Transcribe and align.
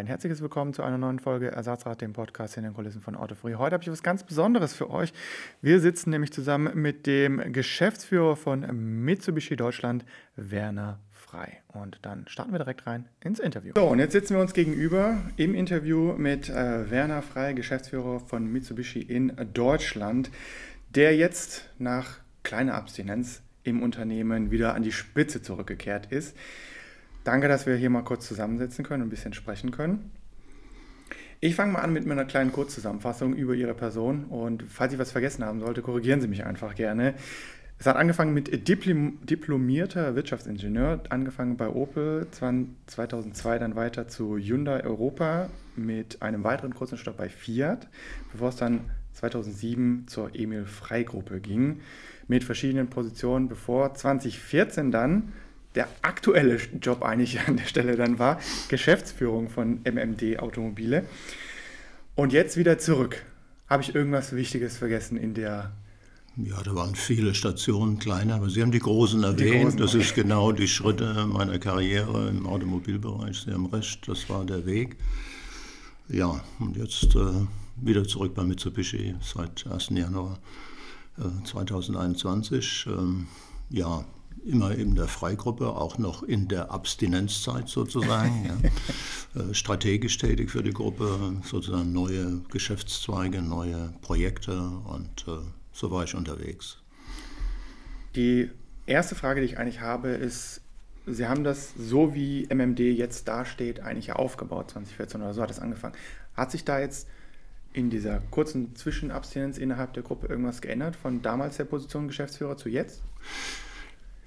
ein 0.00 0.06
herzliches 0.06 0.40
Willkommen 0.40 0.72
zu 0.72 0.82
einer 0.82 0.96
neuen 0.96 1.18
Folge 1.18 1.48
Ersatzrad, 1.48 2.00
dem 2.00 2.14
Podcast 2.14 2.56
in 2.56 2.62
den 2.62 2.72
Kulissen 2.72 3.02
von 3.02 3.14
Autofree. 3.14 3.56
Heute 3.56 3.74
habe 3.74 3.84
ich 3.84 3.90
was 3.90 4.02
ganz 4.02 4.22
Besonderes 4.24 4.72
für 4.72 4.88
euch. 4.88 5.12
Wir 5.60 5.78
sitzen 5.78 6.08
nämlich 6.08 6.32
zusammen 6.32 6.80
mit 6.80 7.06
dem 7.06 7.52
Geschäftsführer 7.52 8.34
von 8.34 8.60
Mitsubishi 9.04 9.56
Deutschland, 9.56 10.06
Werner 10.36 11.00
Frei. 11.10 11.60
Und 11.68 11.98
dann 12.00 12.26
starten 12.28 12.50
wir 12.50 12.58
direkt 12.58 12.86
rein 12.86 13.10
ins 13.22 13.40
Interview. 13.40 13.74
So, 13.76 13.88
und 13.88 13.98
jetzt 13.98 14.12
sitzen 14.12 14.36
wir 14.36 14.40
uns 14.40 14.54
gegenüber 14.54 15.18
im 15.36 15.54
Interview 15.54 16.14
mit 16.14 16.48
äh, 16.48 16.90
Werner 16.90 17.20
Frei, 17.20 17.52
Geschäftsführer 17.52 18.20
von 18.20 18.46
Mitsubishi 18.46 19.02
in 19.02 19.36
Deutschland, 19.52 20.30
der 20.88 21.14
jetzt 21.14 21.68
nach 21.78 22.20
kleiner 22.42 22.72
Abstinenz 22.74 23.42
im 23.64 23.82
Unternehmen 23.82 24.50
wieder 24.50 24.74
an 24.74 24.82
die 24.82 24.92
Spitze 24.92 25.42
zurückgekehrt 25.42 26.10
ist. 26.10 26.34
Danke, 27.24 27.48
dass 27.48 27.66
wir 27.66 27.76
hier 27.76 27.90
mal 27.90 28.02
kurz 28.02 28.26
zusammensetzen 28.26 28.84
können 28.84 29.02
und 29.02 29.08
ein 29.08 29.10
bisschen 29.10 29.34
sprechen 29.34 29.70
können. 29.70 30.10
Ich 31.42 31.54
fange 31.54 31.72
mal 31.72 31.80
an 31.80 31.92
mit 31.92 32.10
einer 32.10 32.24
kleinen 32.24 32.52
Kurzzusammenfassung 32.52 33.34
über 33.34 33.54
Ihre 33.54 33.74
Person 33.74 34.24
und 34.24 34.62
falls 34.62 34.92
ich 34.92 34.98
was 34.98 35.10
vergessen 35.10 35.44
haben 35.44 35.60
sollte, 35.60 35.80
korrigieren 35.80 36.20
Sie 36.20 36.28
mich 36.28 36.44
einfach 36.44 36.74
gerne. 36.74 37.14
Es 37.78 37.86
hat 37.86 37.96
angefangen 37.96 38.34
mit 38.34 38.68
Diplom 38.68 39.24
diplomierter 39.24 40.14
Wirtschaftsingenieur, 40.14 41.02
angefangen 41.08 41.56
bei 41.56 41.70
Opel, 41.70 42.26
2002 42.30 43.58
dann 43.58 43.74
weiter 43.74 44.06
zu 44.06 44.36
Hyundai 44.36 44.84
Europa 44.84 45.48
mit 45.76 46.20
einem 46.20 46.44
weiteren 46.44 46.74
kurzen 46.74 46.98
Stopp 46.98 47.16
bei 47.16 47.30
Fiat, 47.30 47.88
bevor 48.32 48.50
es 48.50 48.56
dann 48.56 48.80
2007 49.14 50.08
zur 50.08 50.34
Emil 50.34 50.66
Frey 50.66 51.04
Gruppe 51.04 51.40
ging 51.40 51.80
mit 52.28 52.44
verschiedenen 52.44 52.88
Positionen, 52.88 53.48
bevor 53.48 53.94
2014 53.94 54.90
dann 54.90 55.32
der 55.74 55.88
aktuelle 56.02 56.56
Job 56.80 57.02
eigentlich 57.02 57.40
an 57.40 57.56
der 57.56 57.64
Stelle 57.64 57.96
dann 57.96 58.18
war, 58.18 58.40
Geschäftsführung 58.68 59.48
von 59.48 59.80
MMD 59.84 60.38
Automobile. 60.38 61.04
Und 62.14 62.32
jetzt 62.32 62.56
wieder 62.56 62.78
zurück. 62.78 63.24
Habe 63.68 63.82
ich 63.82 63.94
irgendwas 63.94 64.34
Wichtiges 64.34 64.76
vergessen 64.76 65.16
in 65.16 65.34
der... 65.34 65.72
Ja, 66.36 66.62
da 66.62 66.74
waren 66.74 66.94
viele 66.94 67.34
Stationen, 67.34 67.98
kleine, 67.98 68.34
aber 68.34 68.50
Sie 68.50 68.62
haben 68.62 68.72
die 68.72 68.78
großen 68.78 69.22
erwähnt. 69.22 69.40
Die 69.40 69.62
großen 69.62 69.78
das 69.78 69.94
ist 69.94 70.14
genau 70.14 70.52
die 70.52 70.68
Schritte 70.68 71.26
meiner 71.26 71.58
Karriere 71.58 72.28
im 72.28 72.46
Automobilbereich. 72.46 73.42
Sie 73.44 73.52
haben 73.52 73.66
recht, 73.66 74.08
das 74.08 74.28
war 74.28 74.44
der 74.44 74.64
Weg. 74.66 74.96
Ja, 76.08 76.40
und 76.58 76.76
jetzt 76.76 77.14
äh, 77.14 77.46
wieder 77.76 78.04
zurück 78.04 78.34
bei 78.34 78.42
Mitsubishi 78.42 79.14
seit 79.20 79.66
1. 79.66 79.90
Januar 79.90 80.38
äh, 81.18 81.44
2021. 81.44 82.86
Ähm, 82.88 83.26
ja, 83.70 84.04
immer 84.44 84.72
in 84.72 84.94
der 84.94 85.08
Freigruppe, 85.08 85.68
auch 85.68 85.98
noch 85.98 86.22
in 86.22 86.48
der 86.48 86.70
Abstinenzzeit 86.70 87.68
sozusagen. 87.68 88.46
ja. 88.46 88.70
Äh, 89.32 89.54
strategisch 89.54 90.18
tätig 90.18 90.50
für 90.50 90.64
die 90.64 90.72
Gruppe, 90.72 91.34
sozusagen 91.44 91.92
neue 91.92 92.40
Geschäftszweige, 92.50 93.40
neue 93.40 93.94
Projekte 94.02 94.60
und 94.60 95.24
äh, 95.28 95.38
so 95.72 95.92
war 95.92 96.02
ich 96.02 96.16
unterwegs. 96.16 96.78
Die 98.16 98.50
erste 98.86 99.14
Frage, 99.14 99.40
die 99.40 99.46
ich 99.46 99.58
eigentlich 99.58 99.80
habe, 99.80 100.08
ist, 100.08 100.62
Sie 101.06 101.26
haben 101.26 101.44
das 101.44 101.72
so 101.78 102.12
wie 102.12 102.46
MMD 102.52 102.80
jetzt 102.80 103.28
dasteht, 103.28 103.80
eigentlich 103.80 104.12
aufgebaut, 104.12 104.72
2014 104.72 105.22
oder 105.22 105.32
so 105.32 105.42
hat 105.42 105.50
es 105.50 105.60
angefangen. 105.60 105.94
Hat 106.34 106.50
sich 106.50 106.64
da 106.64 106.80
jetzt 106.80 107.08
in 107.72 107.88
dieser 107.88 108.20
kurzen 108.30 108.74
Zwischenabstinenz 108.74 109.58
innerhalb 109.58 109.94
der 109.94 110.02
Gruppe 110.02 110.26
irgendwas 110.26 110.60
geändert, 110.60 110.96
von 110.96 111.22
damals 111.22 111.56
der 111.56 111.64
Position 111.64 112.08
Geschäftsführer 112.08 112.56
zu 112.56 112.68
jetzt? 112.68 113.00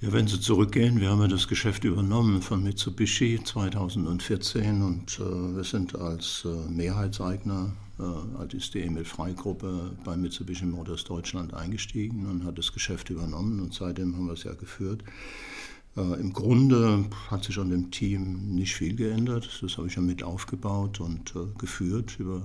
Ja, 0.04 0.12
wenn 0.12 0.28
Sie 0.28 0.38
zurückgehen, 0.38 1.00
wir 1.00 1.12
haben 1.12 1.22
ja 1.22 1.30
das 1.30 1.48
Geschäft 1.48 1.86
übernommen 1.86 2.42
von 2.42 2.62
Mitsubishi 2.62 3.40
2014 3.42 4.82
und 4.82 5.18
äh, 5.18 5.56
wir 5.56 5.64
sind 5.64 5.95
als 5.95 6.44
äh, 6.45 6.70
Mehrheitseigner, 6.70 7.72
äh, 8.00 8.38
als 8.38 8.54
ist 8.54 8.73
die 8.73 8.82
Emil 8.82 9.06
Frei 9.06 9.32
Gruppe 9.32 9.95
bei 10.04 10.17
Mitsubishi 10.17 10.66
Motors 10.66 11.05
Deutschland 11.05 11.54
eingestiegen 11.54 12.26
und 12.26 12.44
hat 12.44 12.58
das 12.58 12.73
Geschäft 12.73 13.11
übernommen 13.11 13.61
und 13.61 13.73
seitdem 13.73 14.14
haben 14.17 14.26
wir 14.26 14.33
es 14.33 14.44
ja 14.44 14.54
geführt. 14.55 15.05
Äh, 15.95 16.20
Im 16.20 16.33
Grunde 16.33 17.06
hat 17.32 17.45
sich 17.45 17.58
an 17.58 17.70
dem 17.70 17.89
Team 17.89 18.56
nicht 18.56 18.76
viel 18.76 18.98
geändert. 18.98 19.48
Das 19.61 19.77
habe 19.77 19.88
ich 19.88 19.95
ja 19.95 20.02
mit 20.02 20.22
aufgebaut 20.22 21.00
und 21.00 21.33
äh, 21.33 21.45
geführt 21.58 22.17
über 22.20 22.42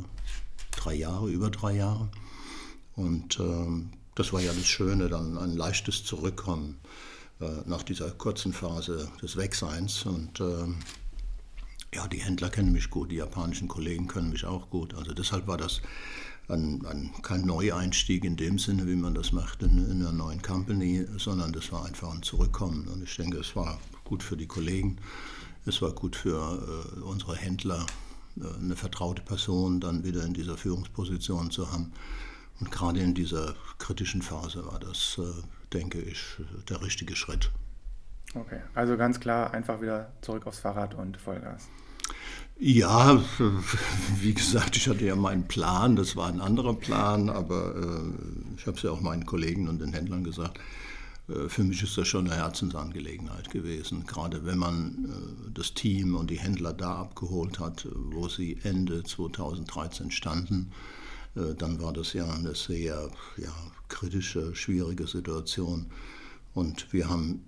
drei 0.76 0.94
Jahre, 0.94 1.28
über 1.28 1.50
drei 1.50 1.74
Jahre. 1.74 2.08
Und 2.94 3.40
ähm, 3.40 3.90
das 4.14 4.32
war 4.32 4.40
ja 4.40 4.52
das 4.52 4.66
Schöne, 4.66 5.08
dann 5.08 5.36
ein 5.36 5.56
leichtes 5.56 6.04
Zurückkommen 6.04 6.76
nach 7.66 7.82
dieser 7.84 8.10
kurzen 8.10 8.52
Phase 8.52 9.08
des 9.22 9.36
Wegseins. 9.36 10.04
Und 10.04 10.40
äh, 10.40 10.66
ja, 11.94 12.08
die 12.08 12.18
Händler 12.18 12.50
kennen 12.50 12.72
mich 12.72 12.90
gut, 12.90 13.10
die 13.10 13.16
japanischen 13.16 13.68
Kollegen 13.68 14.08
können 14.08 14.30
mich 14.30 14.44
auch 14.44 14.70
gut. 14.70 14.94
Also 14.94 15.14
deshalb 15.14 15.46
war 15.46 15.56
das 15.56 15.80
ein, 16.48 16.84
ein, 16.86 17.10
kein 17.22 17.42
Neueinstieg 17.42 18.24
in 18.24 18.36
dem 18.36 18.58
Sinne, 18.58 18.86
wie 18.86 18.96
man 18.96 19.14
das 19.14 19.32
macht 19.32 19.62
in, 19.62 19.78
in, 19.90 20.00
einer 20.00 20.12
neuen 20.12 20.42
Company, 20.42 21.06
sondern 21.18 21.52
das 21.52 21.70
war 21.72 21.84
einfach 21.84 22.12
ein 22.14 22.22
Zurückkommen. 22.22 22.88
Und 22.88 23.02
ich 23.02 23.16
denke, 23.16 23.38
es 23.38 23.54
war 23.54 23.78
gut 24.04 24.22
für 24.22 24.36
die 24.36 24.46
Kollegen, 24.46 24.96
es 25.66 25.82
war 25.82 25.92
gut 25.92 26.16
für 26.16 26.96
äh, 26.96 27.00
unsere 27.00 27.36
Händler, 27.36 27.86
äh, 28.40 28.46
eine 28.60 28.76
vertraute 28.76 29.22
Person 29.22 29.80
dann 29.80 30.04
wieder 30.04 30.24
in 30.24 30.34
dieser 30.34 30.56
Führungsposition 30.56 31.50
zu 31.50 31.70
haben. 31.70 31.92
Und 32.60 32.70
gerade 32.70 33.00
in 33.00 33.14
dieser 33.14 33.54
kritischen 33.78 34.22
Phase 34.22 34.66
war 34.66 34.80
das, 34.80 35.18
äh, 35.18 35.42
denke 35.72 36.00
ich, 36.00 36.36
der 36.68 36.82
richtige 36.82 37.16
Schritt. 37.16 37.50
Okay, 38.34 38.60
also 38.74 38.96
ganz 38.96 39.20
klar 39.20 39.52
einfach 39.54 39.80
wieder 39.80 40.12
zurück 40.20 40.46
aufs 40.46 40.58
Fahrrad 40.58 40.94
und 40.94 41.16
Vollgas. 41.16 41.68
Ja, 42.58 43.22
wie 44.20 44.34
gesagt, 44.34 44.76
ich 44.76 44.88
hatte 44.88 45.04
ja 45.04 45.16
meinen 45.16 45.46
Plan, 45.46 45.96
das 45.96 46.16
war 46.16 46.28
ein 46.28 46.40
anderer 46.40 46.74
Plan, 46.74 47.30
aber 47.30 47.76
äh, 47.76 48.56
ich 48.56 48.66
habe 48.66 48.76
es 48.76 48.82
ja 48.82 48.90
auch 48.90 49.00
meinen 49.00 49.26
Kollegen 49.26 49.68
und 49.68 49.80
den 49.80 49.92
Händlern 49.92 50.24
gesagt, 50.24 50.58
äh, 51.28 51.48
für 51.48 51.62
mich 51.62 51.82
ist 51.82 51.96
das 51.96 52.08
schon 52.08 52.26
eine 52.26 52.36
Herzensangelegenheit 52.36 53.50
gewesen, 53.50 54.06
gerade 54.06 54.44
wenn 54.44 54.58
man 54.58 55.04
äh, 55.04 55.50
das 55.54 55.74
Team 55.74 56.16
und 56.16 56.30
die 56.30 56.40
Händler 56.40 56.72
da 56.72 56.96
abgeholt 56.96 57.60
hat, 57.60 57.86
wo 57.94 58.28
sie 58.28 58.58
Ende 58.62 59.04
2013 59.04 60.10
standen 60.10 60.72
dann 61.34 61.80
war 61.80 61.92
das 61.92 62.14
ja 62.14 62.28
eine 62.28 62.56
sehr 62.56 63.10
ja, 63.36 63.52
kritische, 63.88 64.54
schwierige 64.54 65.06
Situation. 65.06 65.86
Und 66.54 66.92
wir 66.92 67.08
haben 67.08 67.44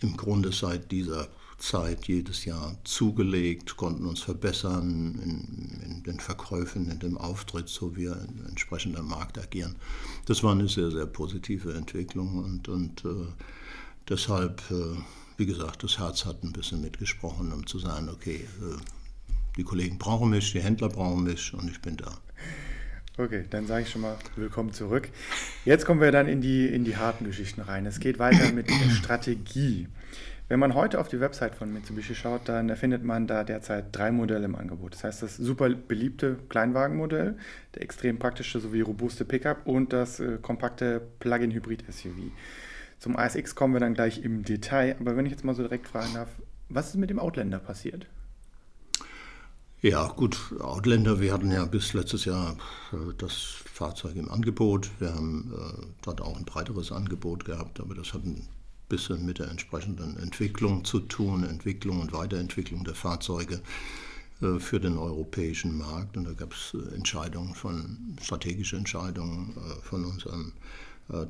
im 0.00 0.16
Grunde 0.16 0.52
seit 0.52 0.90
dieser 0.90 1.28
Zeit 1.58 2.06
jedes 2.06 2.44
Jahr 2.44 2.76
zugelegt, 2.84 3.76
konnten 3.76 4.06
uns 4.06 4.20
verbessern 4.20 5.18
in, 5.22 5.90
in, 5.90 6.02
den 6.04 6.20
Verkäufen, 6.20 6.88
in 6.88 7.00
dem 7.00 7.18
Auftritt, 7.18 7.68
so 7.68 7.96
wir 7.96 8.16
entsprechend 8.48 8.96
am 8.96 9.08
Markt 9.08 9.38
agieren. 9.38 9.74
Das 10.26 10.42
war 10.42 10.52
eine 10.52 10.68
sehr, 10.68 10.90
sehr 10.90 11.06
positive 11.06 11.74
Entwicklung 11.74 12.38
und, 12.38 12.68
und 12.68 13.04
äh, 13.04 13.26
deshalb, 14.08 14.62
äh, 14.70 14.96
wie 15.36 15.46
gesagt, 15.46 15.82
das 15.82 15.98
Herz 15.98 16.24
hat 16.24 16.44
ein 16.44 16.52
bisschen 16.52 16.80
mitgesprochen, 16.80 17.52
um 17.52 17.66
zu 17.66 17.80
sagen, 17.80 18.08
okay, 18.08 18.46
äh, 18.60 18.76
die 19.56 19.64
Kollegen 19.64 19.98
brauchen 19.98 20.30
mich, 20.30 20.52
die 20.52 20.60
Händler 20.60 20.88
brauchen 20.88 21.24
mich 21.24 21.52
und 21.54 21.68
ich 21.68 21.80
bin 21.80 21.96
da. 21.96 22.16
Okay, 23.18 23.42
dann 23.50 23.66
sage 23.66 23.82
ich 23.82 23.90
schon 23.90 24.02
mal 24.02 24.16
willkommen 24.36 24.72
zurück. 24.72 25.08
Jetzt 25.64 25.84
kommen 25.84 26.00
wir 26.00 26.12
dann 26.12 26.28
in 26.28 26.40
die, 26.40 26.68
in 26.68 26.84
die 26.84 26.96
harten 26.96 27.24
Geschichten 27.24 27.60
rein. 27.60 27.84
Es 27.84 27.98
geht 27.98 28.20
weiter 28.20 28.52
mit 28.52 28.70
der 28.70 28.90
Strategie. 28.90 29.88
Wenn 30.46 30.60
man 30.60 30.74
heute 30.74 31.00
auf 31.00 31.08
die 31.08 31.18
Website 31.18 31.56
von 31.56 31.72
Mitsubishi 31.72 32.14
schaut, 32.14 32.42
dann 32.48 32.76
findet 32.76 33.02
man 33.02 33.26
da 33.26 33.42
derzeit 33.42 33.86
drei 33.90 34.12
Modelle 34.12 34.44
im 34.44 34.54
Angebot. 34.54 34.94
Das 34.94 35.02
heißt, 35.02 35.22
das 35.24 35.36
super 35.36 35.68
beliebte 35.68 36.36
Kleinwagenmodell, 36.48 37.36
der 37.74 37.82
extrem 37.82 38.20
praktische 38.20 38.60
sowie 38.60 38.82
robuste 38.82 39.24
Pickup 39.24 39.66
und 39.66 39.92
das 39.92 40.20
äh, 40.20 40.38
kompakte 40.40 41.02
Plug-in-Hybrid-SUV. 41.18 42.30
Zum 43.00 43.16
ASX 43.16 43.56
kommen 43.56 43.74
wir 43.74 43.80
dann 43.80 43.94
gleich 43.94 44.22
im 44.22 44.44
Detail. 44.44 44.94
Aber 45.00 45.16
wenn 45.16 45.26
ich 45.26 45.32
jetzt 45.32 45.44
mal 45.44 45.56
so 45.56 45.62
direkt 45.62 45.88
fragen 45.88 46.14
darf, 46.14 46.28
was 46.68 46.90
ist 46.90 46.96
mit 46.98 47.10
dem 47.10 47.18
Outlander 47.18 47.58
passiert? 47.58 48.06
Ja, 49.80 50.08
gut, 50.08 50.36
Outlander, 50.58 51.20
wir 51.20 51.32
hatten 51.32 51.52
ja 51.52 51.64
bis 51.64 51.92
letztes 51.92 52.24
Jahr 52.24 52.56
äh, 52.92 53.14
das 53.16 53.34
Fahrzeug 53.72 54.16
im 54.16 54.28
Angebot. 54.28 54.90
Wir 54.98 55.14
haben 55.14 55.52
äh, 55.54 55.86
dort 56.02 56.20
auch 56.20 56.36
ein 56.36 56.44
breiteres 56.44 56.90
Angebot 56.90 57.44
gehabt, 57.44 57.78
aber 57.78 57.94
das 57.94 58.12
hat 58.12 58.24
ein 58.24 58.48
bisschen 58.88 59.24
mit 59.24 59.38
der 59.38 59.48
entsprechenden 59.48 60.16
Entwicklung 60.16 60.84
zu 60.84 60.98
tun, 60.98 61.44
Entwicklung 61.44 62.00
und 62.00 62.12
Weiterentwicklung 62.12 62.82
der 62.82 62.96
Fahrzeuge 62.96 63.60
äh, 64.42 64.58
für 64.58 64.80
den 64.80 64.98
europäischen 64.98 65.78
Markt. 65.78 66.16
Und 66.16 66.24
da 66.24 66.32
gab 66.32 66.54
es 66.54 66.76
Entscheidungen 66.92 67.54
von, 67.54 68.16
strategische 68.20 68.76
Entscheidungen 68.76 69.54
von 69.84 70.04
unserem 70.04 70.54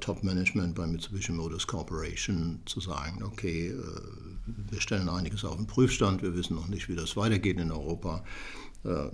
Top-Management 0.01 0.75
bei 0.75 0.89
Mitsubishi 0.89 1.31
Motors 1.31 1.67
Corporation 1.67 2.61
zu 2.65 2.81
sagen, 2.81 3.23
okay, 3.23 3.73
wir 4.71 4.81
stellen 4.81 5.09
einiges 5.09 5.45
auf 5.45 5.57
den 5.57 5.67
Prüfstand, 5.67 6.23
wir 6.23 6.35
wissen 6.35 6.57
noch 6.57 6.69
nicht, 6.69 6.89
wie 6.89 6.97
das 6.97 7.17
weitergeht 7.17 7.59
in 7.59 7.71
Europa. 7.71 8.25
Äh, 8.85 9.09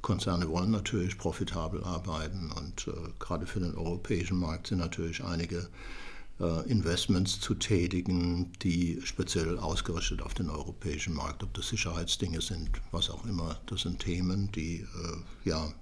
Konzerne 0.00 0.48
wollen 0.48 0.72
natürlich 0.72 1.16
profitabel 1.16 1.84
arbeiten 1.84 2.50
und 2.52 2.88
äh, 2.88 2.92
gerade 3.20 3.46
für 3.46 3.60
den 3.60 3.74
europäischen 3.76 4.36
Markt 4.36 4.66
sind 4.66 4.78
natürlich 4.78 5.22
einige 5.22 5.68
äh, 6.40 6.68
Investments 6.68 7.38
zu 7.38 7.54
tätigen, 7.54 8.52
die 8.62 9.00
speziell 9.04 9.58
ausgerichtet 9.58 10.22
auf 10.22 10.34
den 10.34 10.50
europäischen 10.50 11.14
Markt, 11.14 11.44
ob 11.44 11.54
das 11.54 11.68
Sicherheitsdinge 11.68 12.40
sind, 12.40 12.70
was 12.90 13.10
auch 13.10 13.24
immer, 13.26 13.60
das 13.66 13.82
sind 13.82 14.00
Themen, 14.00 14.50
die 14.52 14.84
ja 15.44 15.72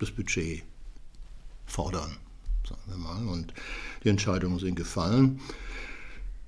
das 0.00 0.10
Budget 0.10 0.64
fordern, 1.66 2.16
sagen 2.68 2.80
wir 2.86 2.96
mal. 2.96 3.26
Und 3.28 3.52
die 4.02 4.08
Entscheidungen 4.08 4.58
sind 4.58 4.74
gefallen. 4.74 5.40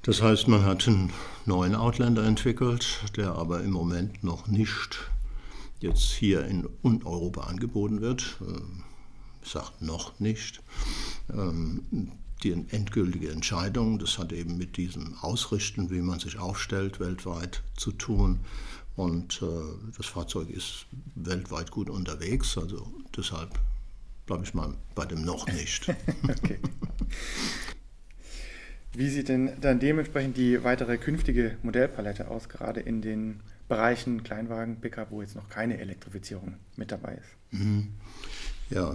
Das 0.03 0.23
heißt, 0.23 0.49
man 0.49 0.65
hat 0.65 0.89
einen 0.89 1.13
neuen 1.45 1.75
Outlander 1.75 2.25
entwickelt, 2.25 3.03
der 3.17 3.33
aber 3.33 3.63
im 3.63 3.71
Moment 3.71 4.25
noch 4.25 4.47
nicht 4.47 5.11
jetzt 5.81 6.13
hier 6.13 6.47
in 6.47 6.67
Europa 6.83 7.43
angeboten 7.43 8.01
wird. 8.01 8.39
Ich 9.43 9.51
sage 9.51 9.73
noch 9.81 10.19
nicht. 10.19 10.63
Ähm, 11.33 12.13
die 12.43 12.53
endgültige 12.53 13.31
Entscheidung, 13.31 13.99
das 13.99 14.19
hat 14.19 14.33
eben 14.33 14.57
mit 14.57 14.79
diesem 14.79 15.15
Ausrichten, 15.21 15.91
wie 15.91 16.01
man 16.01 16.19
sich 16.19 16.39
aufstellt, 16.39 16.99
weltweit 17.01 17.63
zu 17.77 17.93
tun. 17.93 18.41
Und 18.97 19.43
äh, 19.43 19.47
das 19.97 20.07
Fahrzeug 20.07 20.49
ist 20.49 20.87
weltweit 21.15 21.71
gut 21.71 21.91
unterwegs, 21.91 22.57
also 22.57 22.87
deshalb 23.17 23.59
bleibe 24.27 24.45
ich 24.45 24.55
mal 24.55 24.75
bei 24.95 25.05
dem 25.05 25.23
noch 25.23 25.47
nicht. 25.47 25.89
okay. 26.29 26.59
Wie 29.01 29.09
sieht 29.09 29.31
denn 29.31 29.53
dann 29.63 29.81
dementsprechend 29.81 30.37
die 30.37 30.63
weitere 30.63 30.99
künftige 30.99 31.57
Modellpalette 31.63 32.29
aus, 32.29 32.51
gerade 32.51 32.81
in 32.81 33.01
den 33.01 33.41
Bereichen 33.67 34.23
Kleinwagen, 34.25 34.79
Pickup, 34.79 35.11
wo 35.11 35.23
jetzt 35.23 35.37
noch 35.37 35.49
keine 35.49 35.79
Elektrifizierung 35.79 36.57
mit 36.77 36.93
dabei 36.93 37.15
ist? 37.15 37.59
Mhm. 37.59 37.89
Ja, 38.69 38.95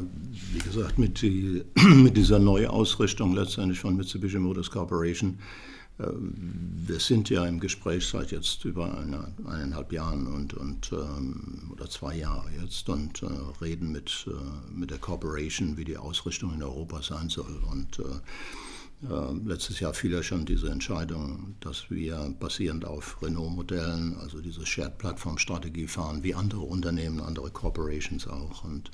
wie 0.53 0.59
gesagt, 0.59 0.99
mit, 0.99 1.23
die, 1.23 1.63
mit 1.95 2.17
dieser 2.17 2.37
Neuausrichtung 2.37 3.33
letztendlich 3.33 3.79
von 3.79 3.97
Mitsubishi 3.97 4.37
Motors 4.37 4.69
Corporation, 4.69 5.39
äh, 5.97 6.03
wir 6.05 6.99
sind 6.99 7.31
ja 7.31 7.43
im 7.47 7.59
Gespräch 7.59 8.05
seit 8.05 8.29
jetzt 8.29 8.63
über 8.63 8.95
eine, 8.99 9.33
eineinhalb 9.47 9.91
Jahren 9.91 10.27
und, 10.27 10.53
und 10.53 10.91
ähm, 10.91 11.71
oder 11.71 11.89
zwei 11.89 12.15
Jahre 12.15 12.47
jetzt 12.61 12.87
und 12.89 13.23
äh, 13.23 13.25
reden 13.59 13.91
mit, 13.91 14.27
äh, 14.27 14.71
mit 14.71 14.91
der 14.91 14.99
Corporation, 14.99 15.77
wie 15.77 15.85
die 15.85 15.97
Ausrichtung 15.97 16.53
in 16.53 16.61
Europa 16.61 17.01
sein 17.01 17.29
soll. 17.29 17.59
Und 17.71 17.99
letztes 19.45 19.79
Jahr 19.79 19.93
fiel 19.93 20.13
ja 20.13 20.23
schon 20.23 20.45
diese 20.45 20.69
Entscheidung, 20.69 21.55
dass 21.59 21.89
wir 21.89 22.33
basierend 22.39 22.85
auf 22.85 23.21
Renault-Modellen, 23.21 24.17
also 24.19 24.41
diese 24.41 24.65
Shared-Plattform-Strategie 24.65 25.87
fahren, 25.87 26.23
wie 26.23 26.33
andere 26.33 26.61
Unternehmen, 26.61 27.19
andere 27.19 27.51
Corporations 27.51 28.27
auch. 28.27 28.63
Und 28.63 28.91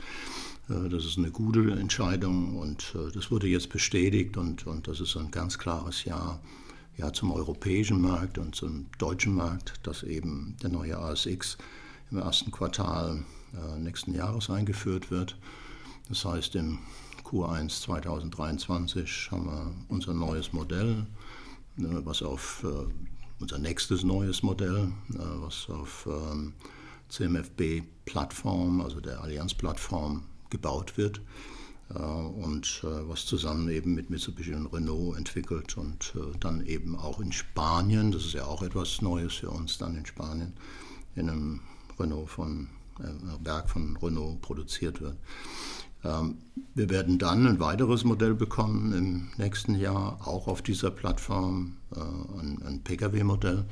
äh, 0.69 0.89
das 0.89 1.05
ist 1.05 1.17
eine 1.17 1.31
gute 1.31 1.71
Entscheidung 1.71 2.57
und 2.57 2.95
äh, 2.95 3.11
das 3.11 3.31
wurde 3.31 3.47
jetzt 3.47 3.69
bestätigt 3.69 4.37
und, 4.37 4.67
und 4.67 4.87
das 4.87 4.99
ist 4.99 5.15
ein 5.17 5.31
ganz 5.31 5.57
klares 5.57 6.05
Ja, 6.05 6.39
ja 6.97 7.13
zum 7.13 7.31
europäischen 7.31 8.01
Markt 8.01 8.37
und 8.37 8.55
zum 8.55 8.87
deutschen 8.97 9.35
Markt, 9.35 9.73
dass 9.83 10.03
eben 10.03 10.55
der 10.61 10.69
neue 10.69 10.97
ASX 10.97 11.57
im 12.11 12.17
ersten 12.17 12.51
Quartal 12.51 13.23
äh, 13.53 13.79
nächsten 13.79 14.13
Jahres 14.13 14.49
eingeführt 14.49 15.11
wird. 15.11 15.37
Das 16.09 16.25
heißt, 16.25 16.55
im 16.55 16.79
Q1 17.31 17.83
2023 17.83 19.29
haben 19.31 19.45
wir 19.45 19.73
unser 19.87 20.13
neues 20.13 20.51
Modell, 20.51 21.05
ne, 21.77 22.01
was 22.03 22.21
auf 22.21 22.65
äh, 22.65 22.91
unser 23.39 23.57
nächstes 23.57 24.03
neues 24.03 24.43
Modell, 24.43 24.91
äh, 25.13 25.17
was 25.17 25.69
auf 25.69 26.09
ähm, 26.11 26.53
CMFB-Plattform, 27.07 28.81
also 28.81 28.99
der 28.99 29.21
Allianz-Plattform, 29.21 30.23
gebaut 30.49 30.97
wird 30.97 31.21
äh, 31.91 31.99
und 31.99 32.83
was 32.83 33.25
zusammen 33.25 33.69
eben 33.69 33.95
mit 33.95 34.09
Mitsubishi 34.09 34.53
und 34.53 34.67
Renault 34.67 35.17
entwickelt 35.17 35.77
und 35.77 36.13
dann 36.41 36.65
eben 36.65 36.97
auch 36.97 37.21
in 37.21 37.31
Spanien, 37.31 38.11
das 38.11 38.25
ist 38.25 38.33
ja 38.33 38.43
auch 38.43 38.61
etwas 38.61 39.01
Neues 39.01 39.35
für 39.35 39.51
uns 39.51 39.77
dann 39.77 39.95
in 39.95 40.05
Spanien, 40.05 40.51
in 41.15 41.29
einem 41.29 41.61
Renault 41.97 42.29
von 42.29 42.67
Werk 43.43 43.69
von 43.69 43.97
Renault 43.97 44.41
produziert 44.41 44.99
wird. 44.99 45.15
Ähm, 46.03 46.38
wir 46.74 46.89
werden 46.89 47.19
dann 47.19 47.48
ein 47.48 47.59
weiteres 47.59 48.03
Modell 48.03 48.33
bekommen 48.33 48.94
im 48.94 49.31
nächsten 49.38 49.75
Jahr, 49.75 50.19
auch 50.25 50.48
auf 50.48 50.62
dieser 50.62 50.92
Plattform, 50.92 51.77
äh, 51.95 52.00
ein 52.00 52.81
Pkw-Modell. 52.83 53.65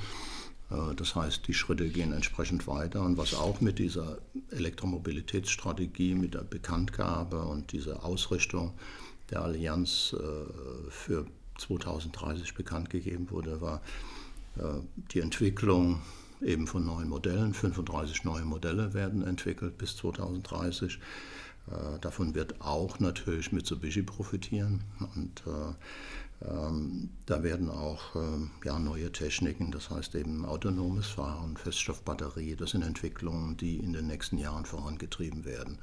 Äh, 0.69 0.95
das 0.95 1.15
heißt, 1.15 1.47
die 1.47 1.53
Schritte 1.53 1.89
gehen 1.89 2.13
entsprechend 2.13 2.67
weiter. 2.67 3.01
Und 3.01 3.17
was 3.17 3.33
auch 3.33 3.61
mit 3.61 3.79
dieser 3.79 4.19
Elektromobilitätsstrategie, 4.51 6.15
mit 6.15 6.33
der 6.33 6.43
Bekanntgabe 6.43 7.41
und 7.43 7.71
dieser 7.71 8.03
Ausrichtung 8.05 8.73
der 9.31 9.41
Allianz 9.41 10.15
äh, 10.17 10.89
für 10.89 11.25
2030 11.57 12.53
bekannt 12.53 12.89
gegeben 12.89 13.29
wurde, 13.31 13.59
war 13.59 13.81
die 15.13 15.19
Entwicklung 15.19 16.01
eben 16.41 16.67
von 16.67 16.85
neuen 16.85 17.09
Modellen. 17.09 17.53
35 17.53 18.23
neue 18.23 18.45
Modelle 18.45 18.93
werden 18.93 19.23
entwickelt 19.23 19.77
bis 19.77 19.95
2030. 19.97 20.99
Äh, 21.71 21.99
davon 21.99 22.35
wird 22.35 22.61
auch 22.61 22.99
natürlich 22.99 23.51
Mitsubishi 23.51 24.03
profitieren. 24.03 24.83
Und 25.15 25.43
äh, 25.45 25.73
ähm, 26.47 27.09
da 27.25 27.43
werden 27.43 27.69
auch 27.69 28.15
äh, 28.15 28.65
ja, 28.65 28.79
neue 28.79 29.11
Techniken, 29.11 29.71
das 29.71 29.89
heißt 29.89 30.15
eben 30.15 30.45
autonomes 30.45 31.07
Fahren, 31.07 31.57
Feststoffbatterie, 31.57 32.55
das 32.55 32.71
sind 32.71 32.81
Entwicklungen, 32.81 33.57
die 33.57 33.77
in 33.77 33.91
den 33.91 34.07
nächsten 34.07 34.37
Jahren 34.37 34.65
vorangetrieben 34.65 35.43
werden. 35.43 35.79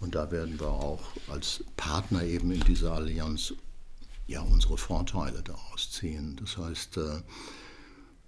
Und 0.00 0.16
da 0.16 0.32
werden 0.32 0.58
wir 0.58 0.68
auch 0.68 1.02
als 1.28 1.62
Partner 1.76 2.24
eben 2.24 2.50
in 2.50 2.60
dieser 2.60 2.92
Allianz 2.94 3.54
ja 4.26 4.40
unsere 4.40 4.78
Vorteile 4.78 5.42
daraus 5.42 5.92
ziehen. 5.92 6.36
Das 6.40 6.56
heißt, 6.56 6.96
äh, 6.96 7.22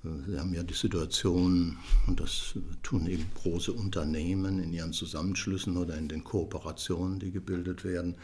Sie 0.03 0.39
haben 0.39 0.53
ja 0.53 0.65
die 0.65 0.75
Situation, 0.75 1.79
und 2.09 2.19
das 2.19 2.55
tun 2.83 3.07
eben 3.07 3.25
große 3.35 3.73
Unternehmen 3.73 4.59
in 4.59 4.73
ihren 4.73 4.93
Zusammenschlüssen 4.93 5.77
oder 5.77 5.97
in 5.97 6.09
den 6.09 6.25
Kooperationen, 6.25 7.21
die 7.21 7.31
gebildet 7.31 7.85
werden, 7.85 8.17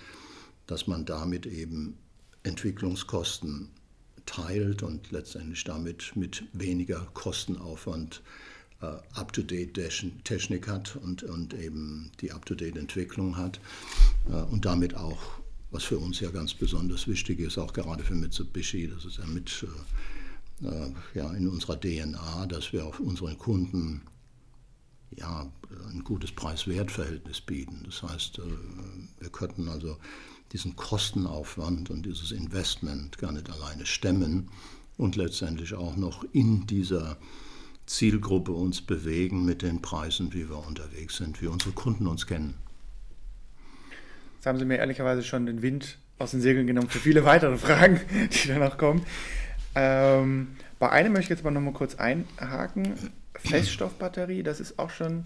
dass 0.66 0.88
man 0.88 1.04
damit 1.04 1.46
eben 1.46 1.96
Entwicklungskosten 2.42 3.68
teilt 4.26 4.82
und 4.82 5.12
letztendlich 5.12 5.62
damit 5.62 6.16
mit 6.16 6.44
weniger 6.52 7.06
Kostenaufwand 7.14 8.22
äh, 8.82 8.86
Up-to-Date-Technik 9.14 10.66
hat 10.66 10.96
und, 10.96 11.22
und 11.22 11.54
eben 11.54 12.10
die 12.20 12.32
Up-to-Date-Entwicklung 12.32 13.36
hat 13.36 13.60
äh, 14.28 14.32
und 14.32 14.64
damit 14.64 14.96
auch, 14.96 15.40
was 15.70 15.84
für 15.84 15.98
uns 15.98 16.18
ja 16.18 16.30
ganz 16.30 16.54
besonders 16.54 17.06
wichtig 17.06 17.38
ist, 17.38 17.56
auch 17.56 17.72
gerade 17.72 18.02
für 18.02 18.14
Mitsubishi, 18.14 18.88
das 18.88 19.04
ist 19.04 19.18
ja 19.18 19.26
mit 19.26 19.64
äh, 19.64 20.17
ja, 21.14 21.32
in 21.34 21.48
unserer 21.48 21.80
DNA, 21.80 22.46
dass 22.46 22.72
wir 22.72 22.84
auf 22.84 23.00
unseren 23.00 23.38
Kunden 23.38 24.02
ja, 25.16 25.50
ein 25.90 26.04
gutes 26.04 26.32
Preis-Wert-Verhältnis 26.32 27.40
bieten. 27.40 27.82
Das 27.84 28.02
heißt, 28.02 28.38
äh, 28.38 28.42
wir 29.20 29.30
könnten 29.30 29.68
also 29.68 29.96
diesen 30.52 30.76
Kostenaufwand 30.76 31.90
und 31.90 32.06
dieses 32.06 32.32
Investment 32.32 33.18
gar 33.18 33.32
nicht 33.32 33.50
alleine 33.50 33.86
stemmen 33.86 34.48
und 34.96 35.16
letztendlich 35.16 35.74
auch 35.74 35.96
noch 35.96 36.24
in 36.32 36.66
dieser 36.66 37.16
Zielgruppe 37.86 38.52
uns 38.52 38.82
bewegen 38.82 39.44
mit 39.44 39.62
den 39.62 39.80
Preisen, 39.80 40.34
wie 40.34 40.48
wir 40.48 40.66
unterwegs 40.66 41.16
sind, 41.16 41.40
wie 41.40 41.46
unsere 41.46 41.72
Kunden 41.72 42.06
uns 42.06 42.26
kennen. 42.26 42.54
Jetzt 44.36 44.46
haben 44.46 44.58
Sie 44.58 44.64
mir 44.64 44.76
ehrlicherweise 44.76 45.22
schon 45.22 45.46
den 45.46 45.62
Wind 45.62 45.98
aus 46.18 46.32
den 46.32 46.40
Segeln 46.40 46.66
genommen 46.66 46.88
für 46.88 46.98
viele 46.98 47.24
weitere 47.24 47.56
Fragen, 47.56 48.00
die 48.30 48.48
danach 48.48 48.76
kommen. 48.76 49.02
Ähm, 49.78 50.48
bei 50.80 50.90
einem 50.90 51.12
möchte 51.12 51.26
ich 51.32 51.38
jetzt 51.38 51.40
aber 51.40 51.52
noch 51.52 51.60
mal 51.60 51.72
kurz 51.72 51.94
einhaken. 51.94 52.94
Feststoffbatterie, 53.36 54.42
das 54.42 54.58
ist 54.58 54.78
auch 54.78 54.90
schon 54.90 55.24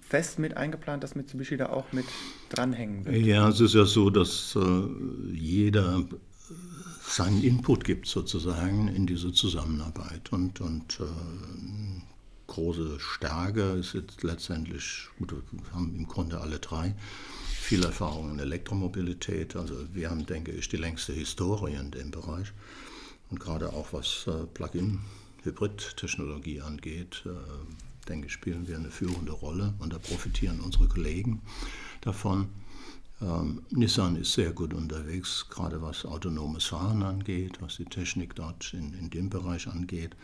fest 0.00 0.38
mit 0.38 0.56
eingeplant, 0.56 1.04
dass 1.04 1.14
Mitsubishi 1.14 1.58
da 1.58 1.68
auch 1.68 1.92
mit 1.92 2.06
dranhängen 2.48 3.04
wird. 3.04 3.16
Ja, 3.26 3.48
es 3.48 3.60
ist 3.60 3.74
ja 3.74 3.84
so, 3.84 4.08
dass 4.08 4.56
äh, 4.56 5.34
jeder 5.34 6.02
seinen 7.02 7.42
Input 7.42 7.84
gibt 7.84 8.06
sozusagen 8.06 8.88
in 8.88 9.06
diese 9.06 9.32
Zusammenarbeit. 9.32 10.32
Und, 10.32 10.62
und 10.62 11.00
äh, 11.00 12.02
große 12.46 12.98
Stärke 12.98 13.72
ist 13.72 13.92
jetzt 13.92 14.22
letztendlich, 14.22 15.08
gut, 15.18 15.34
wir 15.52 15.72
haben 15.74 15.94
im 15.94 16.08
Grunde 16.08 16.40
alle 16.40 16.58
drei 16.58 16.94
viel 17.60 17.84
Erfahrung 17.84 18.32
in 18.32 18.38
Elektromobilität. 18.38 19.56
Also 19.56 19.74
wir 19.92 20.08
haben, 20.08 20.24
denke 20.24 20.52
ich, 20.52 20.70
die 20.70 20.78
längste 20.78 21.12
Historie 21.12 21.74
in 21.74 21.90
dem 21.90 22.10
Bereich. 22.10 22.52
Und 23.30 23.40
gerade 23.40 23.72
auch 23.72 23.92
was 23.92 24.26
äh, 24.26 24.46
Plug-in-Hybrid-Technologie 24.46 26.62
angeht, 26.62 27.22
äh, 27.26 27.30
denke 28.08 28.28
ich, 28.28 28.32
spielen 28.32 28.66
wir 28.66 28.76
eine 28.76 28.90
führende 28.90 29.32
Rolle 29.32 29.74
und 29.78 29.92
da 29.92 29.98
profitieren 29.98 30.60
unsere 30.60 30.88
Kollegen 30.88 31.42
davon. 32.00 32.48
Ähm, 33.20 33.62
Nissan 33.70 34.16
ist 34.16 34.32
sehr 34.32 34.52
gut 34.52 34.72
unterwegs, 34.72 35.46
gerade 35.50 35.82
was 35.82 36.06
autonomes 36.06 36.64
Fahren 36.66 37.02
angeht, 37.02 37.60
was 37.60 37.76
die 37.76 37.84
Technik 37.84 38.34
dort 38.34 38.72
in, 38.72 38.94
in 38.94 39.10
dem 39.10 39.28
Bereich 39.28 39.66
angeht, 39.66 40.16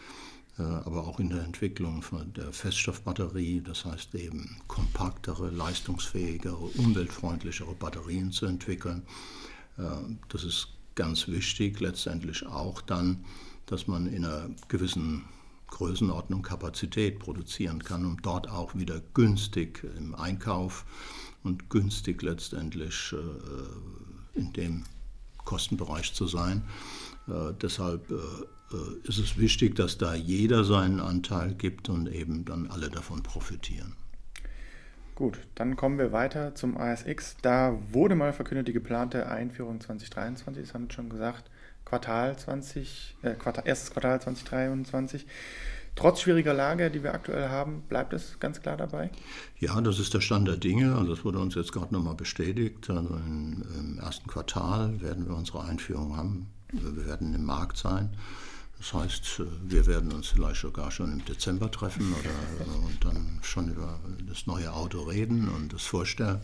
äh, 0.58 0.62
aber 0.62 1.06
auch 1.06 1.20
in 1.20 1.28
der 1.28 1.44
Entwicklung 1.44 2.00
von 2.00 2.32
der 2.32 2.52
Feststoffbatterie, 2.52 3.60
das 3.60 3.84
heißt 3.84 4.14
eben 4.14 4.56
kompaktere, 4.66 5.50
leistungsfähigere, 5.50 6.56
umweltfreundlichere 6.56 7.74
Batterien 7.74 8.32
zu 8.32 8.46
entwickeln. 8.46 9.02
Das 10.28 10.44
ist 10.44 10.68
ganz 10.94 11.28
wichtig 11.28 11.80
letztendlich 11.80 12.46
auch 12.46 12.80
dann, 12.82 13.24
dass 13.66 13.86
man 13.86 14.06
in 14.06 14.24
einer 14.24 14.50
gewissen 14.68 15.24
Größenordnung 15.68 16.42
Kapazität 16.42 17.18
produzieren 17.18 17.82
kann, 17.82 18.04
um 18.04 18.22
dort 18.22 18.48
auch 18.48 18.74
wieder 18.74 19.00
günstig 19.12 19.84
im 19.96 20.14
Einkauf 20.14 20.84
und 21.42 21.68
günstig 21.68 22.22
letztendlich 22.22 23.12
äh, 23.12 24.38
in 24.38 24.52
dem 24.52 24.84
Kostenbereich 25.44 26.14
zu 26.14 26.26
sein. 26.26 26.62
Äh, 27.28 27.52
deshalb 27.60 28.10
äh, 28.10 28.14
äh, 28.14 29.08
ist 29.08 29.18
es 29.18 29.36
wichtig, 29.36 29.74
dass 29.74 29.98
da 29.98 30.14
jeder 30.14 30.64
seinen 30.64 31.00
Anteil 31.00 31.54
gibt 31.54 31.88
und 31.88 32.06
eben 32.08 32.44
dann 32.44 32.66
alle 32.68 32.90
davon 32.90 33.22
profitieren. 33.22 33.94
Gut, 35.14 35.38
dann 35.54 35.76
kommen 35.76 35.98
wir 35.98 36.10
weiter 36.10 36.54
zum 36.54 36.76
ASX. 36.76 37.36
Da 37.40 37.78
wurde 37.92 38.16
mal 38.16 38.32
verkündet 38.32 38.66
die 38.66 38.72
geplante 38.72 39.28
Einführung 39.28 39.80
2023, 39.80 40.64
das 40.64 40.74
haben 40.74 40.88
wir 40.88 40.92
schon 40.92 41.08
gesagt. 41.08 41.50
Quartal 41.84 42.36
20, 42.36 43.16
äh, 43.22 43.34
Quartal, 43.34 43.64
erstes 43.66 43.90
Quartal 43.92 44.20
2023. 44.20 45.26
Trotz 45.96 46.22
schwieriger 46.22 46.52
Lage, 46.52 46.90
die 46.90 47.04
wir 47.04 47.14
aktuell 47.14 47.48
haben, 47.48 47.82
bleibt 47.88 48.12
es 48.12 48.40
ganz 48.40 48.60
klar 48.60 48.76
dabei? 48.76 49.10
Ja, 49.60 49.80
das 49.80 50.00
ist 50.00 50.12
der 50.12 50.20
Stand 50.20 50.48
der 50.48 50.56
Dinge. 50.56 50.96
Also 50.96 51.14
das 51.14 51.24
wurde 51.24 51.38
uns 51.38 51.54
jetzt 51.54 51.72
gerade 51.72 51.94
nochmal 51.94 52.16
bestätigt. 52.16 52.90
Also 52.90 53.14
im 53.14 54.00
ersten 54.02 54.26
Quartal 54.28 55.00
werden 55.00 55.28
wir 55.28 55.36
unsere 55.36 55.62
Einführung 55.62 56.16
haben. 56.16 56.48
Wir 56.72 57.06
werden 57.06 57.32
im 57.34 57.44
Markt 57.44 57.76
sein. 57.76 58.16
Das 58.78 58.92
heißt, 58.92 59.42
wir 59.66 59.86
werden 59.86 60.12
uns 60.12 60.28
vielleicht 60.28 60.60
sogar 60.60 60.90
schon 60.90 61.12
im 61.12 61.24
Dezember 61.24 61.70
treffen 61.70 62.12
oder, 62.12 62.76
und 62.86 63.04
dann 63.04 63.38
schon 63.42 63.70
über 63.70 63.98
das 64.28 64.46
neue 64.46 64.72
Auto 64.72 65.02
reden 65.02 65.48
und 65.48 65.72
das 65.72 65.82
vorstellen. 65.82 66.40